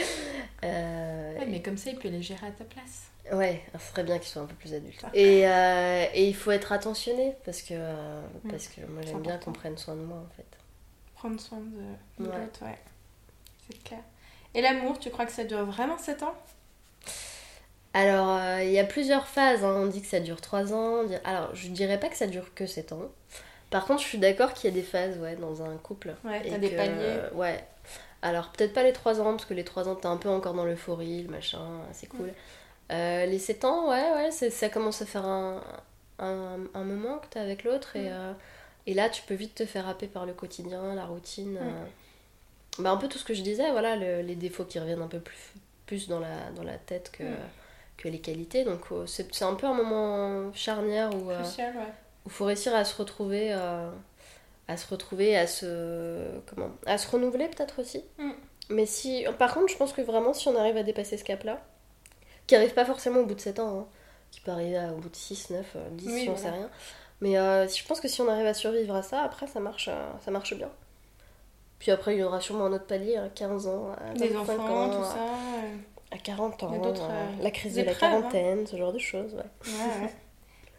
Euh, 0.64 1.38
Ouais, 1.38 1.46
mais 1.46 1.60
comme 1.62 1.76
ça, 1.76 1.90
il 1.90 1.98
peut 1.98 2.08
les 2.08 2.22
gérer 2.22 2.46
à 2.46 2.50
ta 2.50 2.64
place. 2.64 3.08
Ouais, 3.32 3.62
ce 3.78 3.90
serait 3.90 4.04
bien 4.04 4.18
qu'ils 4.18 4.28
soient 4.28 4.42
un 4.42 4.46
peu 4.46 4.54
plus 4.54 4.72
adultes. 4.72 5.04
Et, 5.12 5.46
euh, 5.46 6.06
et 6.14 6.26
il 6.28 6.34
faut 6.34 6.52
être 6.52 6.72
attentionné 6.72 7.34
parce 7.44 7.60
que, 7.62 7.74
Mm. 7.74 8.50
parce 8.50 8.68
que 8.68 8.80
moi 8.86 9.02
j'aime 9.02 9.20
bien 9.22 9.36
qu'on 9.38 9.52
prenne 9.52 9.76
soin 9.76 9.94
de 9.96 10.00
moi 10.00 10.18
en 10.18 10.34
fait. 10.36 10.46
Prendre 11.16 11.40
soin 11.40 11.58
de, 11.58 12.24
de 12.24 12.30
Ouais. 12.30 12.38
l'autre, 12.40 12.62
ouais. 12.64 12.78
C'est 13.68 13.82
clair. 13.82 14.00
Et 14.56 14.60
l'amour, 14.62 14.98
tu 14.98 15.10
crois 15.10 15.26
que 15.26 15.32
ça 15.32 15.44
dure 15.44 15.64
vraiment 15.66 15.98
7 15.98 16.24
ans? 16.24 16.34
Alors 17.94 18.28
euh, 18.30 18.62
il 18.62 18.70
y 18.72 18.78
a 18.78 18.84
plusieurs 18.84 19.26
phases, 19.26 19.64
hein. 19.64 19.74
on 19.78 19.86
dit 19.86 20.02
que 20.02 20.06
ça 20.06 20.20
dure 20.20 20.40
3 20.40 20.72
ans. 20.74 21.04
dit- 21.04 21.14
Alors 21.24 21.54
je 21.54 21.68
dirais 21.68 21.98
pas 21.98 22.08
que 22.08 22.16
ça 22.16 22.26
dure 22.26 22.52
que 22.54 22.66
7 22.66 22.92
ans. 22.92 23.08
Par 23.70 23.86
contre 23.86 24.02
je 24.02 24.06
suis 24.06 24.18
d'accord 24.18 24.52
qu'il 24.52 24.68
y 24.68 24.72
a 24.72 24.76
des 24.76 24.82
phases 24.82 25.18
ouais, 25.18 25.36
dans 25.36 25.62
un 25.62 25.76
couple. 25.78 26.14
Ouais, 26.24 26.42
t'as 26.46 26.58
des 26.58 26.70
que, 26.70 26.76
paliers. 26.76 26.94
euh, 26.98 27.30
ouais. 27.32 27.64
Alors 28.22 28.50
peut-être 28.52 28.72
pas 28.74 28.82
les 28.82 28.92
3 28.92 29.20
ans 29.20 29.32
parce 29.32 29.46
que 29.46 29.54
les 29.54 29.64
3 29.64 29.88
ans 29.88 29.94
t'es 29.94 30.06
un 30.06 30.16
peu 30.18 30.28
encore 30.28 30.52
dans 30.54 30.64
l'euphorie, 30.64 31.22
le 31.22 31.30
machin, 31.30 31.60
c'est 31.92 32.06
cool. 32.08 32.32
Euh, 32.92 33.26
les 33.26 33.38
7 33.38 33.64
ans, 33.64 33.88
ouais, 33.88 34.12
ouais, 34.12 34.30
ça 34.50 34.68
commence 34.68 35.00
à 35.02 35.06
faire 35.06 35.24
un, 35.24 35.60
un, 36.18 36.58
un 36.74 36.84
moment 36.84 37.18
que 37.18 37.26
t'es 37.28 37.40
avec 37.40 37.64
l'autre 37.64 37.96
et, 37.96 38.10
euh, 38.10 38.32
et 38.86 38.94
là 38.94 39.08
tu 39.08 39.22
peux 39.22 39.34
vite 39.34 39.54
te 39.54 39.64
faire 39.66 39.88
happer 39.88 40.06
par 40.06 40.26
le 40.26 40.32
quotidien, 40.34 40.94
la 40.94 41.04
routine. 41.06 41.58
Euh. 42.78 42.82
Bah, 42.82 42.90
un 42.90 42.96
peu 42.96 43.08
tout 43.08 43.18
ce 43.18 43.24
que 43.24 43.34
je 43.34 43.42
disais, 43.42 43.70
voilà, 43.70 43.96
le- 43.96 44.22
les 44.22 44.34
défauts 44.36 44.64
qui 44.64 44.78
reviennent 44.78 45.02
un 45.02 45.08
peu 45.08 45.20
plus, 45.20 45.36
plus 45.86 46.08
dans, 46.08 46.20
la, 46.20 46.50
dans 46.54 46.62
la 46.64 46.76
tête 46.78 47.10
que, 47.12 47.22
Mm. 47.24 47.36
que 47.96 48.08
les 48.08 48.20
qualités. 48.20 48.64
Donc 48.64 48.80
euh, 48.92 49.06
c'est 49.06 49.32
c'est 49.34 49.44
un 49.44 49.54
peu 49.54 49.66
un 49.66 49.74
moment 49.74 50.52
charnière 50.52 51.10
où 51.14 51.30
il 51.30 51.36
Crucial, 51.36 51.74
ouais. 51.76 51.92
faut 52.28 52.44
réussir 52.44 52.74
à 52.74 52.84
se 52.84 52.94
retrouver. 52.96 53.52
euh, 53.52 53.90
à 54.68 54.76
se 54.76 54.88
retrouver, 54.88 55.36
à 55.36 55.46
se 55.46 56.26
comment, 56.50 56.70
à 56.86 56.98
se 56.98 57.08
renouveler 57.08 57.46
peut-être 57.48 57.80
aussi. 57.80 58.02
Mm. 58.18 58.30
Mais 58.70 58.84
si, 58.84 59.24
par 59.38 59.54
contre, 59.54 59.68
je 59.68 59.76
pense 59.76 59.92
que 59.92 60.02
vraiment, 60.02 60.32
si 60.32 60.48
on 60.48 60.56
arrive 60.58 60.76
à 60.76 60.82
dépasser 60.82 61.16
ce 61.16 61.22
cap-là, 61.22 61.62
qui 62.48 62.56
arrive 62.56 62.74
pas 62.74 62.84
forcément 62.84 63.20
au 63.20 63.26
bout 63.26 63.36
de 63.36 63.40
7 63.40 63.60
ans, 63.60 63.78
hein, 63.78 63.86
qui 64.32 64.40
peut 64.40 64.50
arriver 64.50 64.76
au 64.92 64.96
bout 64.96 65.08
de 65.08 65.14
6, 65.14 65.50
9, 65.50 65.64
euh, 65.76 65.88
10, 65.92 66.08
Oui, 66.08 66.26
on 66.28 66.32
voilà. 66.34 66.38
sait 66.38 66.50
rien. 66.50 66.70
Mais 67.20 67.38
euh, 67.38 67.68
je 67.68 67.84
pense 67.86 68.00
que 68.00 68.08
si 68.08 68.20
on 68.22 68.28
arrive 68.28 68.46
à 68.46 68.54
survivre 68.54 68.96
à 68.96 69.02
ça, 69.04 69.22
après, 69.22 69.46
ça 69.46 69.60
marche, 69.60 69.86
euh, 69.88 70.10
ça 70.24 70.32
marche 70.32 70.52
bien. 70.56 70.68
Puis 71.78 71.90
après, 71.90 72.14
il 72.16 72.20
y 72.20 72.22
aura 72.22 72.40
sûrement 72.40 72.66
un 72.66 72.72
autre 72.72 72.86
palier, 72.86 73.16
à 73.16 73.28
15 73.28 73.66
ans, 73.66 73.92
à 73.92 74.14
Des 74.14 74.28
25 74.28 74.52
enfants, 74.54 74.82
ans, 74.84 74.90
tout 74.90 75.04
ça. 75.04 75.18
à 76.10 76.18
40 76.18 76.62
ans, 76.62 76.72
euh, 76.72 76.88
euh, 76.88 77.26
la 77.42 77.50
crise 77.50 77.74
de 77.74 77.82
la 77.82 77.92
hein. 77.92 77.94
quarantaine, 77.94 78.66
ce 78.66 78.76
genre 78.76 78.92
de 78.92 78.98
choses. 78.98 79.34
Ouais. 79.34 79.70
Ouais, 79.72 80.04
ouais. 80.04 80.14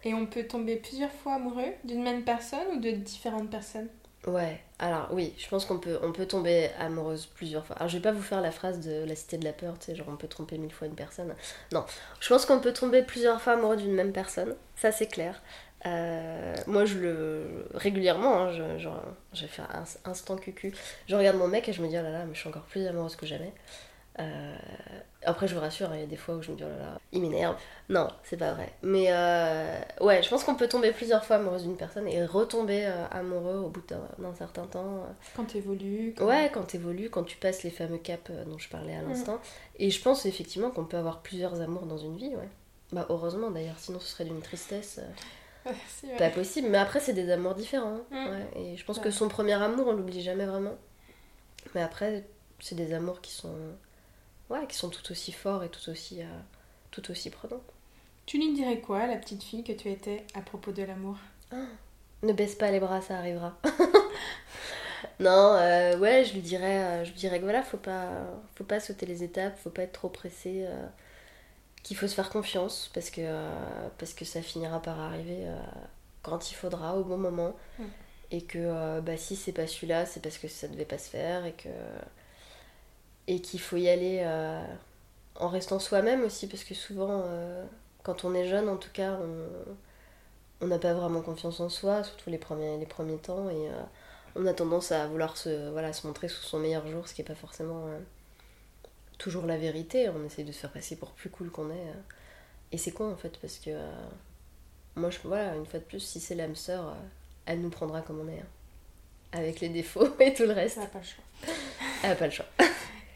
Et 0.03 0.13
on 0.13 0.25
peut 0.25 0.43
tomber 0.43 0.77
plusieurs 0.77 1.11
fois 1.11 1.35
amoureux 1.35 1.73
d'une 1.83 2.01
même 2.03 2.23
personne 2.23 2.65
ou 2.75 2.79
de 2.79 2.91
différentes 2.91 3.49
personnes? 3.49 3.89
Ouais, 4.25 4.59
alors 4.79 5.07
oui, 5.11 5.33
je 5.37 5.47
pense 5.47 5.65
qu'on 5.65 5.77
peut, 5.79 5.99
on 6.03 6.11
peut 6.11 6.25
tomber 6.25 6.69
amoureuse 6.79 7.27
plusieurs 7.27 7.65
fois. 7.65 7.77
Alors 7.77 7.87
je 7.87 7.95
vais 7.97 8.01
pas 8.01 8.11
vous 8.11 8.21
faire 8.21 8.41
la 8.41 8.51
phrase 8.51 8.79
de 8.85 9.05
la 9.05 9.15
cité 9.15 9.37
de 9.37 9.45
la 9.45 9.53
peur, 9.53 9.79
tu 9.79 9.85
sais, 9.85 9.95
genre 9.95 10.07
on 10.09 10.17
peut 10.17 10.27
tromper 10.27 10.57
mille 10.57 10.73
fois 10.73 10.87
une 10.87 10.95
personne. 10.95 11.33
Non, 11.71 11.85
je 12.19 12.27
pense 12.27 12.45
qu'on 12.45 12.59
peut 12.59 12.73
tomber 12.73 13.03
plusieurs 13.03 13.39
fois 13.41 13.53
amoureux 13.53 13.77
d'une 13.77 13.93
même 13.93 14.11
personne, 14.11 14.55
ça 14.75 14.91
c'est 14.91 15.07
clair. 15.07 15.41
Euh, 15.85 16.55
moi 16.65 16.85
je 16.85 16.97
le. 16.97 17.67
régulièrement, 17.73 18.41
hein, 18.41 18.51
je, 18.51 18.79
genre, 18.79 19.03
je 19.33 19.41
vais 19.41 19.47
faire 19.47 19.67
un 19.73 20.09
instant 20.09 20.35
cucu. 20.35 20.73
Je 21.07 21.15
regarde 21.15 21.37
mon 21.37 21.47
mec 21.47 21.69
et 21.69 21.73
je 21.73 21.81
me 21.81 21.87
dis 21.87 21.97
oh 21.97 22.03
là 22.03 22.11
là, 22.11 22.25
mais 22.25 22.33
je 22.33 22.39
suis 22.39 22.49
encore 22.49 22.63
plus 22.63 22.85
amoureuse 22.87 23.15
que 23.15 23.25
jamais. 23.25 23.53
Euh, 24.19 24.55
après, 25.23 25.47
je 25.47 25.53
vous 25.53 25.61
rassure, 25.61 25.89
il 25.93 25.99
y 25.99 26.03
a 26.03 26.07
des 26.07 26.15
fois 26.15 26.35
où 26.35 26.41
je 26.41 26.51
me 26.51 26.57
dis 26.57 26.63
oh 26.65 26.69
là 26.69 26.77
là, 26.77 26.97
il 27.11 27.21
m'énerve. 27.21 27.55
Non, 27.89 28.07
c'est 28.23 28.37
pas 28.37 28.53
vrai. 28.53 28.73
Mais 28.81 29.07
euh, 29.09 29.79
ouais, 30.01 30.23
je 30.23 30.29
pense 30.29 30.43
qu'on 30.43 30.55
peut 30.55 30.67
tomber 30.67 30.91
plusieurs 30.91 31.23
fois 31.23 31.35
amoureuse 31.35 31.63
d'une 31.63 31.77
personne 31.77 32.07
et 32.07 32.25
retomber 32.25 32.85
euh, 32.85 33.05
amoureux 33.11 33.57
au 33.57 33.69
bout 33.69 33.83
d'un 33.87 34.33
certain 34.33 34.65
temps. 34.65 35.05
Quand 35.35 35.45
t'évolues. 35.45 36.15
Quand... 36.17 36.25
Ouais, 36.25 36.49
quand 36.51 36.63
t'évolues, 36.63 37.09
quand 37.09 37.23
tu 37.23 37.37
passes 37.37 37.63
les 37.63 37.69
fameux 37.69 37.97
caps 37.99 38.31
dont 38.47 38.57
je 38.57 38.69
parlais 38.69 38.95
à 38.95 39.01
mm. 39.01 39.09
l'instant. 39.09 39.39
Et 39.77 39.91
je 39.91 40.01
pense 40.01 40.25
effectivement 40.25 40.71
qu'on 40.71 40.85
peut 40.85 40.97
avoir 40.97 41.21
plusieurs 41.21 41.61
amours 41.61 41.85
dans 41.85 41.97
une 41.97 42.17
vie, 42.17 42.35
ouais. 42.35 42.49
Bah, 42.93 43.05
heureusement 43.09 43.51
d'ailleurs, 43.51 43.77
sinon 43.77 43.99
ce 43.99 44.07
serait 44.07 44.25
d'une 44.25 44.41
tristesse. 44.41 45.01
Pas 46.17 46.29
possible, 46.29 46.69
mais 46.69 46.77
après 46.77 46.99
c'est 46.99 47.13
des 47.13 47.29
amours 47.31 47.55
différents. 47.55 48.01
Mm. 48.11 48.15
Ouais. 48.15 48.47
Et 48.55 48.77
je 48.77 48.85
pense 48.85 48.99
que 48.99 49.11
son 49.11 49.27
premier 49.27 49.53
amour, 49.53 49.87
on 49.87 49.93
l'oublie 49.93 50.21
jamais 50.21 50.45
vraiment. 50.45 50.75
Mais 51.75 51.81
après, 51.81 52.25
c'est 52.59 52.75
des 52.75 52.93
amours 52.93 53.21
qui 53.21 53.31
sont 53.31 53.53
ouais, 54.49 54.65
qui 54.67 54.77
sont 54.77 54.89
tout 54.89 55.11
aussi 55.11 55.31
forts 55.31 55.63
et 55.63 55.69
tout 55.69 55.89
aussi, 55.89 56.21
euh, 56.21 56.39
tout 56.91 57.09
aussi 57.11 57.29
prenants. 57.29 57.61
Tu 58.25 58.37
lui 58.37 58.53
dirais 58.53 58.79
quoi, 58.79 59.07
la 59.07 59.17
petite 59.17 59.43
fille 59.43 59.63
que 59.63 59.71
tu 59.71 59.89
étais, 59.89 60.25
à 60.33 60.41
propos 60.41 60.71
de 60.71 60.83
l'amour? 60.83 61.15
Ah, 61.51 61.65
Ne 62.23 62.33
baisse 62.33 62.55
pas 62.55 62.71
les 62.71 62.79
bras, 62.79 63.01
ça 63.01 63.17
arrivera. 63.17 63.57
non, 65.19 65.55
euh, 65.55 65.97
ouais, 65.97 66.25
je 66.25 66.33
lui 66.33 66.41
dirais, 66.41 66.83
euh, 66.83 67.05
je 67.05 67.11
lui 67.11 67.17
dirais 67.17 67.39
que 67.39 67.43
voilà, 67.43 67.63
faut 67.63 67.77
pas, 67.77 68.09
faut 68.55 68.63
pas 68.63 68.79
sauter 68.79 69.05
les 69.05 69.23
étapes, 69.23 69.57
faut 69.57 69.69
pas 69.69 69.83
être 69.83 69.93
trop 69.93 70.09
pressé, 70.09 70.67
qu'il 71.87 71.97
faut 71.97 72.07
se 72.07 72.15
faire 72.15 72.29
confiance 72.29 72.91
parce 72.93 73.09
que, 73.09 73.21
parce 73.97 74.13
que 74.13 74.25
ça 74.25 74.41
finira 74.41 74.81
par 74.81 74.99
arriver 74.99 75.47
quand 76.21 76.51
il 76.51 76.55
faudra, 76.55 76.95
au 76.95 77.03
bon 77.03 77.17
moment. 77.17 77.55
Et 78.31 78.41
que 78.41 78.99
bah, 79.01 79.17
si 79.17 79.35
c'est 79.35 79.53
pas 79.53 79.67
celui-là, 79.67 80.05
c'est 80.05 80.21
parce 80.21 80.37
que 80.37 80.47
ça 80.47 80.67
devait 80.67 80.85
pas 80.85 80.97
se 80.97 81.09
faire 81.09 81.45
et 81.45 81.53
que 81.53 81.69
et 83.27 83.41
qu'il 83.41 83.59
faut 83.59 83.77
y 83.77 83.89
aller 83.89 84.21
euh, 84.21 84.63
en 85.35 85.49
restant 85.49 85.79
soi-même 85.79 86.23
aussi, 86.23 86.47
parce 86.47 86.63
que 86.63 86.73
souvent, 86.73 87.23
euh, 87.25 87.63
quand 88.03 88.23
on 88.23 88.33
est 88.33 88.47
jeune, 88.47 88.69
en 88.69 88.77
tout 88.77 88.91
cas, 88.91 89.17
on 90.61 90.67
n'a 90.67 90.79
pas 90.79 90.93
vraiment 90.93 91.21
confiance 91.21 91.59
en 91.59 91.69
soi, 91.69 92.03
surtout 92.03 92.29
les 92.29 92.37
premiers, 92.37 92.77
les 92.77 92.85
premiers 92.85 93.17
temps, 93.17 93.49
et 93.49 93.69
euh, 93.69 93.83
on 94.35 94.45
a 94.45 94.53
tendance 94.53 94.91
à 94.91 95.07
vouloir 95.07 95.37
se, 95.37 95.69
voilà, 95.71 95.93
se 95.93 96.07
montrer 96.07 96.29
sous 96.29 96.41
son 96.41 96.59
meilleur 96.59 96.87
jour, 96.87 97.07
ce 97.07 97.13
qui 97.13 97.21
n'est 97.21 97.27
pas 97.27 97.35
forcément 97.35 97.85
toujours 99.17 99.45
la 99.45 99.57
vérité. 99.57 100.09
On 100.09 100.23
essaie 100.25 100.43
de 100.43 100.51
se 100.51 100.59
faire 100.59 100.71
passer 100.71 100.95
pour 100.95 101.11
plus 101.11 101.29
cool 101.29 101.49
qu'on 101.49 101.69
est. 101.71 101.93
et 102.71 102.77
c'est 102.77 102.91
con 102.91 103.11
en 103.11 103.17
fait, 103.17 103.37
parce 103.39 103.57
que 103.57 103.71
moi, 104.95 105.09
je, 105.09 105.19
voilà, 105.23 105.55
une 105.55 105.65
fois 105.65 105.79
de 105.79 105.85
plus, 105.85 105.99
si 105.99 106.19
c'est 106.19 106.35
l'âme 106.35 106.55
sœur, 106.55 106.95
elle 107.45 107.61
nous 107.61 107.69
prendra 107.69 108.01
comme 108.01 108.19
on 108.19 108.27
est. 108.27 108.39
Hein. 108.39 108.47
avec 109.31 109.59
les 109.59 109.69
défauts 109.69 110.15
et 110.19 110.33
tout 110.33 110.43
le 110.43 110.53
reste. 110.53 110.77
Elle 110.77 110.83
n'a 110.83 110.89
pas 110.89 110.99
le 110.99 111.05
choix. 111.05 111.23
Elle 112.03 112.09
n'a 112.09 112.15
pas 112.15 112.25
le 112.25 112.31
choix. 112.31 112.45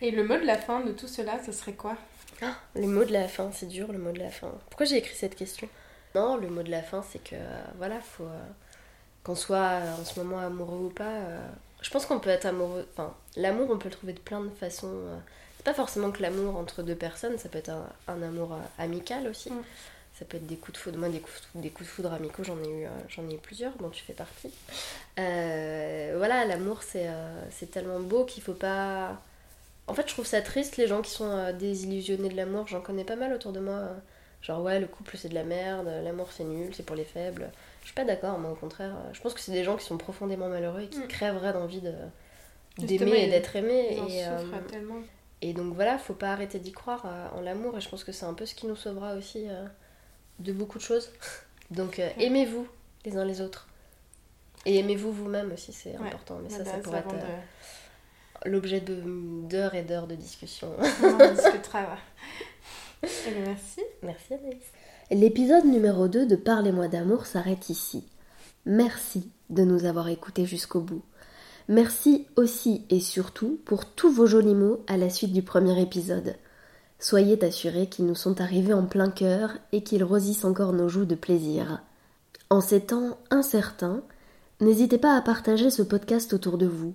Et 0.01 0.09
le 0.09 0.23
mot 0.23 0.35
de 0.35 0.45
la 0.45 0.57
fin 0.57 0.81
de 0.81 0.91
tout 0.93 1.07
cela, 1.07 1.39
ce 1.45 1.51
serait 1.51 1.73
quoi? 1.73 1.95
Ah, 2.41 2.55
Le 2.73 2.87
mot 2.87 3.03
de 3.03 3.13
la 3.13 3.27
fin, 3.27 3.51
c'est 3.53 3.67
dur 3.67 3.91
le 3.91 3.99
mot 3.99 4.11
de 4.11 4.17
la 4.17 4.31
fin. 4.31 4.51
Pourquoi 4.69 4.87
j'ai 4.87 4.97
écrit 4.97 5.15
cette 5.15 5.35
question? 5.35 5.69
Non, 6.15 6.37
le 6.37 6.49
mot 6.49 6.63
de 6.63 6.71
la 6.71 6.81
fin, 6.81 7.03
c'est 7.03 7.23
que 7.23 7.35
euh, 7.35 7.61
voilà, 7.77 8.01
faut 8.01 8.23
euh, 8.23 8.39
qu'on 9.23 9.35
soit 9.35 9.57
euh, 9.57 10.01
en 10.01 10.03
ce 10.03 10.19
moment 10.19 10.39
amoureux 10.39 10.87
ou 10.87 10.89
pas. 10.89 11.19
je 11.81 11.89
pense 11.91 12.07
qu'on 12.07 12.19
peut 12.19 12.31
être 12.31 12.45
amoureux. 12.45 12.87
Enfin, 12.93 13.15
l'amour, 13.37 13.69
on 13.69 13.77
peut 13.77 13.89
le 13.89 13.95
trouver 13.95 14.13
de 14.13 14.19
plein 14.19 14.41
de 14.41 14.49
façons. 14.49 14.91
Pas 15.63 15.73
forcément 15.73 16.11
que 16.11 16.21
l'amour 16.21 16.57
entre 16.57 16.83
deux 16.83 16.95
personnes, 16.95 17.37
ça 17.37 17.49
peut 17.49 17.59
être 17.59 17.71
un, 18.07 18.21
amour 18.21 18.57
amical 18.77 19.27
aussi. 19.27 19.51
Mm. 19.51 19.63
Ça 20.19 20.25
peut 20.25 20.37
être 20.37 20.45
des 20.45 20.55
coups 20.55 20.73
de 20.73 20.77
foudre. 20.77 20.99
Moi, 20.99 21.09
des 21.09 21.19
coups, 21.19 21.41
des 21.55 21.69
coups 21.69 21.89
de 21.89 21.93
foudre 21.93 22.13
amicaux, 22.13 22.43
j'en 22.43 22.61
ai 22.63 22.69
eu, 22.69 22.87
j'en 23.07 23.27
ai 23.27 23.35
eu 23.35 23.37
plusieurs, 23.37 23.73
dont 23.77 23.89
tu 23.89 24.03
fais 24.03 24.13
partie. 24.13 24.51
voilà, 25.17 26.45
l'amour, 26.45 26.83
c'est, 26.83 27.09
c'est 27.49 27.71
tellement 27.71 27.99
beau 27.99 28.25
qu'il 28.25 28.43
faut 28.43 28.53
pas 28.53 29.19
en 29.87 29.93
fait, 29.93 30.07
je 30.07 30.13
trouve 30.13 30.25
ça 30.25 30.41
triste 30.41 30.77
les 30.77 30.87
gens 30.87 31.01
qui 31.01 31.11
sont 31.11 31.29
euh, 31.29 31.51
désillusionnés 31.51 32.29
de 32.29 32.35
l'amour. 32.35 32.67
J'en 32.67 32.79
connais 32.79 33.03
pas 33.03 33.15
mal 33.17 33.33
autour 33.33 33.51
de 33.51 33.59
moi. 33.59 33.73
Euh, 33.73 33.93
genre, 34.41 34.61
ouais, 34.61 34.79
le 34.79 34.87
couple 34.87 35.17
c'est 35.17 35.27
de 35.27 35.35
la 35.35 35.43
merde, 35.43 35.91
l'amour 36.03 36.29
c'est 36.31 36.45
nul, 36.45 36.73
c'est 36.73 36.85
pour 36.85 36.95
les 36.95 37.03
faibles. 37.03 37.51
Je 37.81 37.87
suis 37.87 37.95
pas 37.95 38.05
d'accord, 38.05 38.39
moi 38.39 38.51
au 38.51 38.55
contraire. 38.55 38.95
Euh, 38.95 39.09
je 39.13 39.21
pense 39.21 39.33
que 39.33 39.39
c'est 39.39 39.51
des 39.51 39.63
gens 39.63 39.75
qui 39.75 39.85
sont 39.85 39.97
profondément 39.97 40.47
malheureux 40.47 40.81
et 40.81 40.87
qui 40.87 40.99
mm. 40.99 41.07
crèveraient 41.07 41.53
d'envie 41.53 41.81
de, 41.81 41.93
d'aimer 42.77 43.23
et 43.23 43.27
d'être 43.27 43.55
aimés. 43.55 43.99
Et, 44.07 44.23
et 45.41 45.53
donc 45.53 45.73
voilà, 45.73 45.97
faut 45.97 46.13
pas 46.13 46.31
arrêter 46.31 46.59
d'y 46.59 46.71
croire 46.71 47.05
en 47.35 47.41
l'amour. 47.41 47.77
Et 47.77 47.81
je 47.81 47.89
pense 47.89 48.03
que 48.03 48.11
c'est 48.11 48.25
un 48.25 48.33
peu 48.33 48.45
ce 48.45 48.55
qui 48.55 48.67
nous 48.67 48.75
sauvera 48.75 49.15
aussi 49.15 49.45
de 50.39 50.53
beaucoup 50.53 50.77
de 50.77 50.83
choses. 50.83 51.09
donc 51.71 51.99
aimez-vous 52.17 52.67
les 53.05 53.17
uns 53.17 53.25
les 53.25 53.41
autres. 53.41 53.67
Et 54.65 54.77
aimez-vous 54.77 55.11
vous-même 55.11 55.51
aussi, 55.51 55.73
c'est 55.73 55.95
important. 55.95 56.39
Mais 56.43 56.49
ça, 56.49 56.63
ça 56.63 56.77
pourrait 56.77 56.99
être 56.99 57.15
l'objet 58.45 58.81
d'heures 58.81 59.75
et 59.75 59.83
d'heures 59.83 60.07
de 60.07 60.15
discussion. 60.15 60.71
On 61.03 61.33
discutera. 61.33 61.87
Eh 63.03 63.31
merci. 63.43 63.81
Merci 64.03 64.35
Anaïs. 64.35 64.63
L'épisode 65.09 65.65
numéro 65.65 66.07
2 66.07 66.27
de 66.27 66.35
Parlez-moi 66.35 66.87
d'amour 66.87 67.25
s'arrête 67.25 67.69
ici. 67.69 68.05
Merci 68.67 69.31
de 69.49 69.63
nous 69.63 69.85
avoir 69.85 70.07
écoutés 70.07 70.45
jusqu'au 70.45 70.81
bout. 70.81 71.01
Merci 71.71 72.27
aussi 72.35 72.83
et 72.89 72.99
surtout 72.99 73.57
pour 73.63 73.85
tous 73.85 74.11
vos 74.11 74.25
jolis 74.25 74.55
mots 74.55 74.83
à 74.87 74.97
la 74.97 75.09
suite 75.09 75.31
du 75.31 75.41
premier 75.41 75.81
épisode. 75.81 76.35
Soyez 76.99 77.41
assurés 77.45 77.87
qu'ils 77.87 78.07
nous 78.07 78.13
sont 78.13 78.41
arrivés 78.41 78.73
en 78.73 78.85
plein 78.85 79.09
cœur 79.09 79.51
et 79.71 79.81
qu'ils 79.81 80.03
rosissent 80.03 80.43
encore 80.43 80.73
nos 80.73 80.89
joues 80.89 81.05
de 81.05 81.15
plaisir. 81.15 81.81
En 82.49 82.59
ces 82.59 82.81
temps 82.81 83.17
incertains, 83.29 84.01
n'hésitez 84.59 84.97
pas 84.97 85.15
à 85.15 85.21
partager 85.21 85.69
ce 85.69 85.81
podcast 85.81 86.33
autour 86.33 86.57
de 86.57 86.65
vous, 86.65 86.93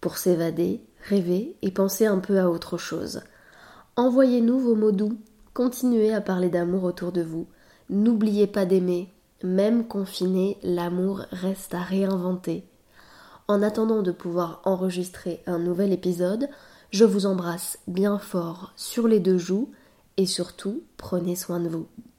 pour 0.00 0.16
s'évader, 0.16 0.80
rêver 1.08 1.56
et 1.62 1.72
penser 1.72 2.06
un 2.06 2.20
peu 2.20 2.38
à 2.38 2.48
autre 2.48 2.78
chose. 2.78 3.20
Envoyez-nous 3.96 4.60
vos 4.60 4.76
mots 4.76 4.92
doux, 4.92 5.18
continuez 5.54 6.14
à 6.14 6.20
parler 6.20 6.50
d'amour 6.50 6.84
autour 6.84 7.10
de 7.10 7.22
vous, 7.22 7.48
n'oubliez 7.90 8.46
pas 8.46 8.64
d'aimer, 8.64 9.12
même 9.42 9.88
confiné, 9.88 10.56
l'amour 10.62 11.22
reste 11.32 11.74
à 11.74 11.82
réinventer. 11.82 12.64
En 13.46 13.62
attendant 13.62 14.00
de 14.00 14.10
pouvoir 14.10 14.62
enregistrer 14.64 15.42
un 15.46 15.58
nouvel 15.58 15.92
épisode, 15.92 16.48
je 16.90 17.04
vous 17.04 17.26
embrasse 17.26 17.78
bien 17.86 18.18
fort 18.18 18.72
sur 18.76 19.06
les 19.06 19.20
deux 19.20 19.36
joues 19.36 19.70
et 20.16 20.26
surtout 20.26 20.82
prenez 20.96 21.36
soin 21.36 21.60
de 21.60 21.68
vous. 21.68 21.86